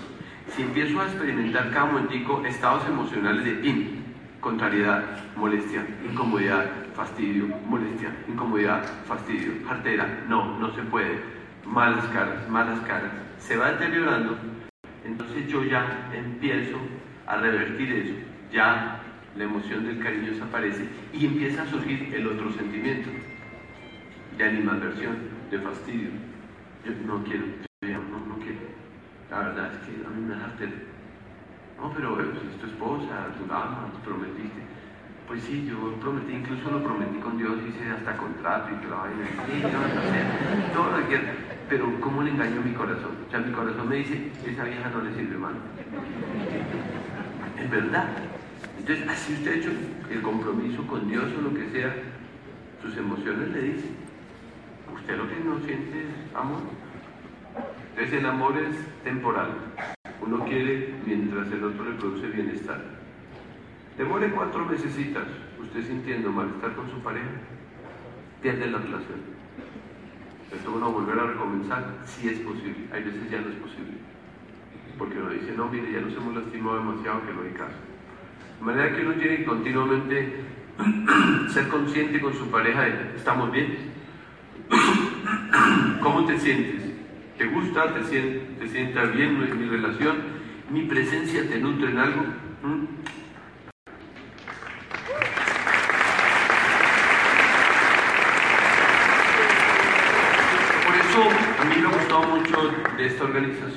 [0.55, 4.05] si empiezo a experimentar cada momentico estados emocionales de in,
[4.41, 5.03] contrariedad,
[5.37, 11.21] molestia, incomodidad, fastidio, molestia, incomodidad, fastidio, cartera, no, no se puede,
[11.67, 14.37] malas caras, malas caras, se va deteriorando,
[15.05, 16.79] entonces yo ya empiezo
[17.27, 18.15] a revertir eso,
[18.53, 19.01] ya
[19.37, 23.09] la emoción del cariño desaparece y empieza a surgir el otro sentimiento
[24.37, 25.17] de animadversión,
[25.51, 26.11] de fastidio.
[26.85, 27.45] Yo no quiero,
[29.31, 30.69] la verdad es que a mí me dejaste.
[31.79, 34.61] No, pero es tu esposa, tu dama, tú prometiste.
[35.27, 38.97] Pues sí, yo prometí, incluso lo prometí con Dios, hice hasta contrato y que la
[38.97, 39.27] vaina.
[39.47, 43.13] Sí, no, todo lo que Pero ¿cómo le engañó mi corazón?
[43.29, 45.55] O sea, mi corazón me dice, esa vieja no le sirve mal.
[47.57, 48.09] Es verdad.
[48.77, 49.71] Entonces, así usted ha hecho
[50.11, 51.95] el compromiso con Dios o lo que sea,
[52.83, 53.97] sus emociones le dicen.
[54.93, 56.59] Usted lo que no siente es amor.
[57.91, 59.51] Entonces el amor es temporal.
[60.23, 62.83] Uno quiere mientras el otro le produce bienestar.
[63.97, 67.29] Demore cuatro meses, usted sintiendo malestar con su pareja,
[68.43, 69.40] pierde la relación.
[70.53, 72.89] Esto uno volver a recomenzar si es posible.
[72.93, 73.99] Hay veces ya no es posible.
[74.99, 77.79] Porque uno dice, no, mire, ya nos hemos lastimado demasiado que no hay caso.
[78.59, 80.45] De manera que uno tiene que continuamente
[81.49, 83.79] ser consciente con su pareja de, ¿estamos bien?
[86.03, 86.83] ¿Cómo te sientes?
[87.39, 87.95] ¿Te gusta?
[87.95, 90.17] ¿Te, sienta, te sienta bien mi relación?
[90.71, 92.23] ¿Mi presencia te nutre en algo?
[92.63, 92.85] ¿Mm?
[100.87, 101.29] Por eso eso,
[101.61, 103.27] a mí me ha gustado mucho de esta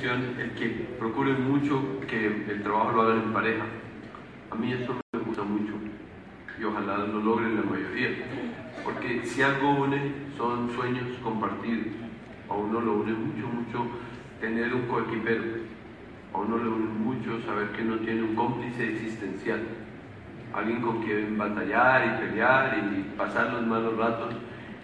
[0.03, 3.63] organización el que procuren mucho que el trabajo lo hagan en pareja.
[4.51, 5.73] A mí eso me gusta mucho
[6.59, 8.09] y ojalá lo logren la mayoría.
[8.83, 9.99] Porque si algo une
[10.37, 11.87] son sueños compartidos.
[12.49, 13.87] A uno lo une mucho, mucho
[14.39, 15.43] tener un coequipero.
[16.33, 19.61] A uno le une mucho saber que no tiene un cómplice existencial.
[20.53, 24.35] Alguien con quien batallar y pelear y pasar los malos ratos.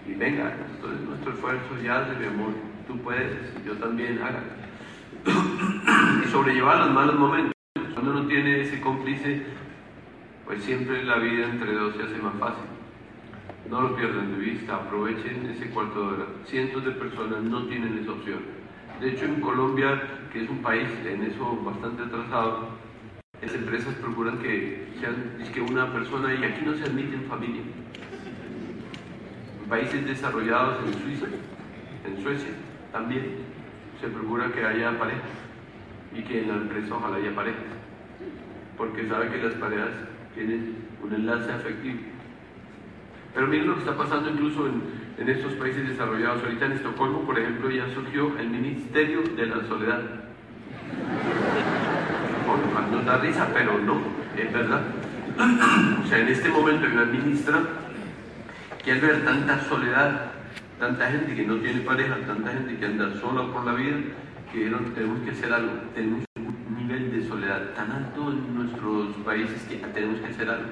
[0.07, 2.53] Y venga, esto es nuestro esfuerzo, ya de mi amor,
[2.88, 4.41] tú puedes, yo también haga.
[6.24, 7.53] y sobrellevar los malos momentos.
[7.93, 9.43] Cuando uno tiene ese cómplice,
[10.45, 12.65] pues siempre la vida entre dos se hace más fácil.
[13.70, 16.26] No lo pierdan de vista, aprovechen ese cuarto de hora.
[16.45, 18.39] Cientos de personas no tienen esa opción.
[18.99, 20.01] De hecho, en Colombia,
[20.34, 22.70] que es un país en eso bastante atrasado,
[23.41, 27.61] las empresas procuran que sean que una persona y aquí no se admiten familia.
[29.61, 31.28] En países desarrollados, en Suiza,
[32.05, 32.51] en Suecia,
[32.91, 33.49] también
[34.00, 35.22] se procura que haya pareja
[36.14, 37.64] y que en la empresa ojalá haya parejas,
[38.78, 39.89] porque sabe que las parejas
[40.34, 42.00] tienen un enlace afectivo.
[43.34, 44.82] Pero miren lo que está pasando incluso en,
[45.18, 46.43] en estos países desarrollados.
[46.43, 50.02] Ahorita en Estocolmo, por ejemplo, ya surgió el Ministerio de la Soledad.
[52.47, 54.02] Bueno, nos da risa, pero no,
[54.36, 54.82] es verdad.
[56.04, 57.62] O sea, en este momento hay una ministra
[58.84, 60.32] que al ver tanta soledad,
[60.80, 63.97] tanta gente que no tiene pareja, tanta gente que anda sola por la vida,
[64.51, 65.73] que tenemos que hacer algo.
[65.93, 70.69] Tenemos un nivel de soledad tan alto en nuestros países que tenemos que hacer algo.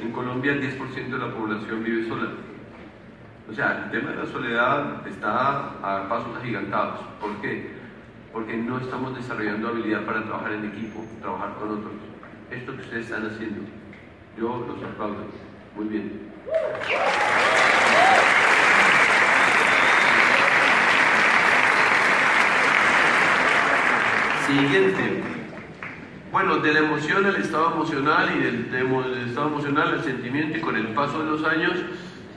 [0.00, 2.30] En Colombia el 10% de la población vive sola.
[3.50, 7.00] O sea, el tema de la soledad está a pasos agigantados.
[7.20, 7.70] ¿Por qué?
[8.32, 11.92] Porque no estamos desarrollando habilidad para trabajar en equipo, trabajar con otros.
[12.50, 13.60] Esto que ustedes están haciendo,
[14.38, 15.26] yo los aplaudo.
[15.76, 16.32] Muy bien.
[24.52, 25.22] Siguiente.
[26.30, 30.60] Bueno, de la emoción al estado emocional y del, del, estado emocional al sentimiento y
[30.60, 31.72] con el paso de los años,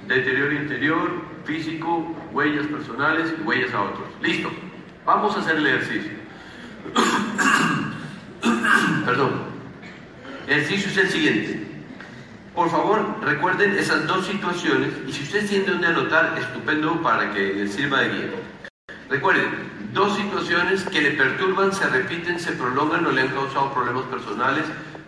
[0.08, 1.10] deterioro interior,
[1.44, 4.08] físico, huellas personales y huellas a otros.
[4.22, 4.50] Listo.
[5.06, 6.12] Vamos a hacer el ejercicio.
[9.06, 9.32] Perdón.
[10.48, 11.68] El ejercicio es el siguiente.
[12.54, 17.56] Por favor, recuerden esas dos situaciones y si ustedes tienen donde anotar, estupendo para que
[17.56, 18.30] les sirva de guía.
[19.10, 19.50] Recuerden,
[19.96, 24.66] dos situaciones que le perturban, se repiten, se prolongan o le han causado problemas personales,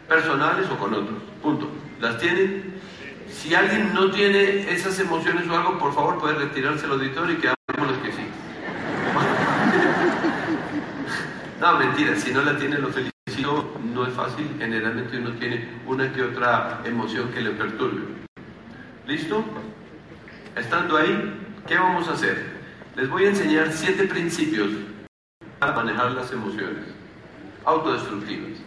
[0.07, 1.17] personales o con otros.
[1.43, 1.69] Punto.
[1.99, 2.79] ¿Las tienen?
[3.29, 7.37] Si alguien no tiene esas emociones o algo, por favor puede retirarse el auditorio y
[7.37, 8.23] quedamos los que sí.
[11.59, 16.13] No, mentira, si no la tiene lo felicito, no es fácil, generalmente uno tiene una
[16.13, 18.03] que otra emoción que le perturbe.
[19.07, 19.43] ¿Listo?
[20.55, 21.33] Estando ahí,
[21.67, 22.56] ¿qué vamos a hacer?
[22.97, 24.71] Les voy a enseñar siete principios
[25.59, 26.83] para manejar las emociones
[27.63, 28.57] autodestructivas.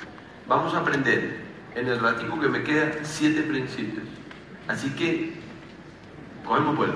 [0.47, 1.41] Vamos a aprender
[1.75, 4.07] en el ratico que me queda siete principios.
[4.69, 5.33] Así que,
[6.47, 6.95] cogemos vuelo.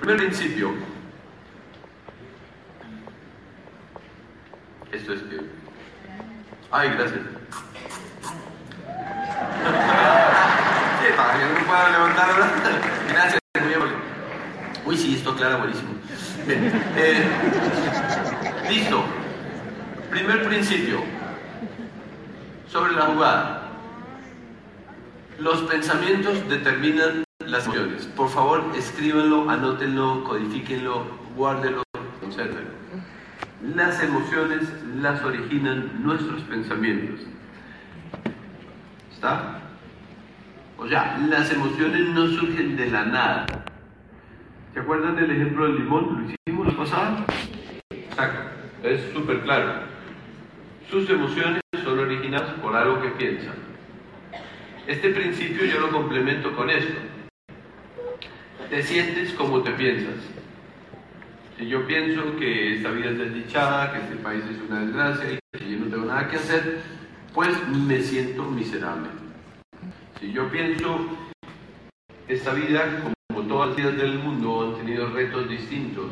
[0.00, 0.74] Primer principio.
[4.92, 5.40] Esto es que...
[6.70, 7.20] Ay, gracias.
[11.16, 12.28] Para que no pueda levantar,
[13.08, 13.43] Gracias.
[14.86, 15.90] Uy, sí, esto aclara buenísimo.
[16.46, 17.24] Eh,
[18.68, 19.02] listo.
[20.10, 21.00] Primer principio.
[22.68, 23.62] Sobre la jugada.
[25.38, 28.06] Los pensamientos determinan las emociones.
[28.14, 31.06] Por favor, escríbanlo, anótenlo, codifíquenlo,
[31.36, 31.82] guárdenlo,
[32.20, 32.70] consérvenlo.
[33.74, 34.68] Las emociones
[35.00, 37.20] las originan nuestros pensamientos.
[39.14, 39.60] ¿Está?
[40.76, 43.46] O sea, las emociones no surgen de la nada.
[44.74, 46.26] ¿Se acuerdan del ejemplo del limón?
[46.26, 47.26] ¿Lo hicimos la pasada?
[47.90, 48.40] Exacto.
[48.82, 49.84] Es súper claro.
[50.90, 53.54] Sus emociones son originadas por algo que piensan.
[54.88, 57.00] Este principio yo lo complemento con esto.
[58.68, 60.16] Te sientes como te piensas.
[61.56, 65.38] Si yo pienso que esta vida es desdichada, que este país es una desgracia y
[65.56, 66.80] que yo no tengo nada que hacer,
[67.32, 69.06] pues me siento miserable.
[70.18, 71.16] Si yo pienso
[72.26, 76.06] esta vida, como todas las vidas del mundo, han tenido retos distintos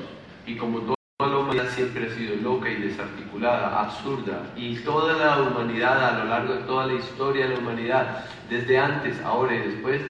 [0.47, 5.43] y como toda la humanidad siempre ha sido loca y desarticulada, absurda, y toda la
[5.43, 9.59] humanidad a lo largo de toda la historia de la humanidad, desde antes, ahora y
[9.59, 10.07] después,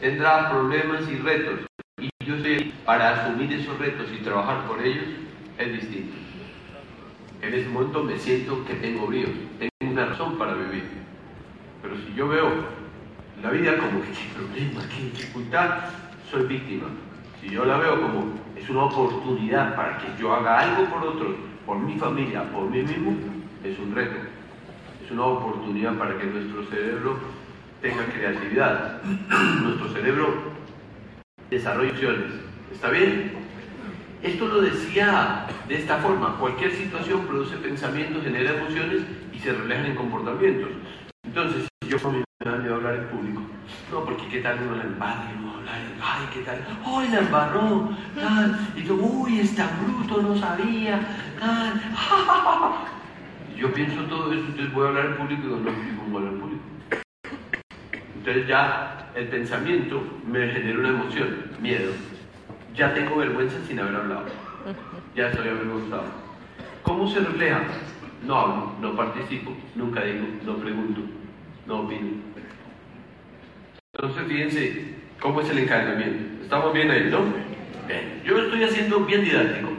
[0.00, 1.60] tendrá problemas y retos.
[1.98, 5.06] Y yo ahí para asumir esos retos y trabajar por ellos,
[5.58, 6.16] es distinto.
[7.40, 10.84] En ese momento me siento que tengo bríos, tengo una razón para vivir.
[11.82, 12.50] Pero si yo veo
[13.42, 15.70] la vida como que qué problema, qué dificultad,
[16.30, 16.86] soy víctima.
[17.40, 21.34] Si yo la veo como es una oportunidad para que yo haga algo por otros,
[21.64, 23.16] por mi familia, por mí mismo,
[23.62, 24.16] es un reto.
[25.04, 27.18] Es una oportunidad para que nuestro cerebro
[27.80, 29.02] tenga creatividad.
[29.62, 30.34] nuestro cerebro
[31.50, 32.32] desarrolle opciones.
[32.72, 33.32] ¿Está bien?
[34.22, 36.36] Esto lo decía de esta forma.
[36.38, 39.02] Cualquier situación produce pensamientos, genera emociones
[39.32, 40.70] y se reflejan en comportamientos.
[41.24, 41.98] Entonces, yo
[42.44, 43.40] me da miedo hablar en público,
[43.90, 47.18] no, porque qué tal uno la embarra y no hablar, ay, qué tal, ay, la
[47.20, 51.00] embarró, tal, y yo, uy, está bruto, no sabía,
[53.56, 55.70] Yo pienso todo eso, entonces voy a hablar en público y digo, no,
[56.02, 56.62] ¿cómo hablar en público?
[58.16, 61.92] Entonces ya el pensamiento me genera una emoción, miedo.
[62.74, 64.26] Ya tengo vergüenza sin haber hablado.
[65.14, 66.04] Ya estoy avergonzado.
[66.82, 67.62] ¿Cómo se refleja?
[68.26, 71.00] No hablo, no participo, nunca digo, no pregunto,
[71.66, 72.22] no opino.
[73.94, 76.44] Entonces fíjense cómo es el encadenamiento.
[76.44, 77.20] Estamos bien ahí, ¿no?
[77.88, 78.22] Bien.
[78.24, 79.70] Yo estoy haciendo bien didáctico.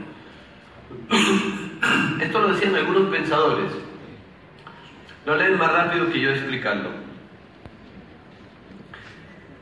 [2.20, 3.72] Esto lo decían algunos pensadores.
[5.24, 6.90] No leen más rápido que yo explicando.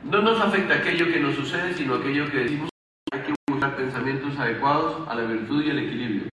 [0.03, 2.69] No nos afecta aquello que nos sucede, sino aquello que decimos.
[3.11, 6.29] Hay que buscar pensamientos adecuados a la virtud y al equilibrio.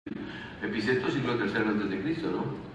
[0.62, 2.69] Epiceto siglo III antes de Cristo, ¿no?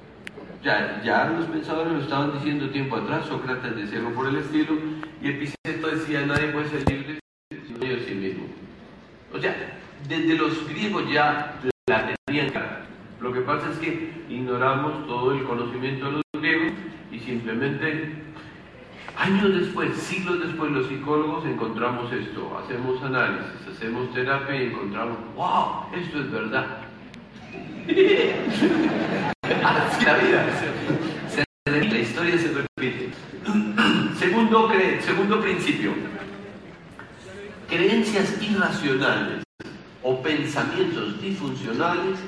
[0.66, 4.74] Ya, ya los pensadores lo estaban diciendo tiempo atrás, Sócrates decía algo por el estilo,
[5.22, 7.20] y Epiceto decía, nadie puede ser libre
[7.68, 8.46] sino de sí mismo.
[9.32, 9.56] O sea,
[10.10, 11.54] desde los griegos ya
[11.86, 12.84] la tenían clara.
[13.22, 16.72] Lo que pasa es que ignoramos todo el conocimiento de los griegos
[17.12, 18.16] y simplemente
[19.18, 25.94] años después, siglos después, los psicólogos encontramos esto, hacemos análisis, hacemos terapia y encontramos, wow,
[25.96, 26.66] esto es verdad.
[29.46, 30.46] Así la vida.
[31.66, 33.12] La historia se repite.
[34.20, 34.72] Segundo,
[35.02, 35.94] segundo principio.
[37.70, 39.44] Creencias irracionales
[40.02, 42.20] o pensamientos disfuncionales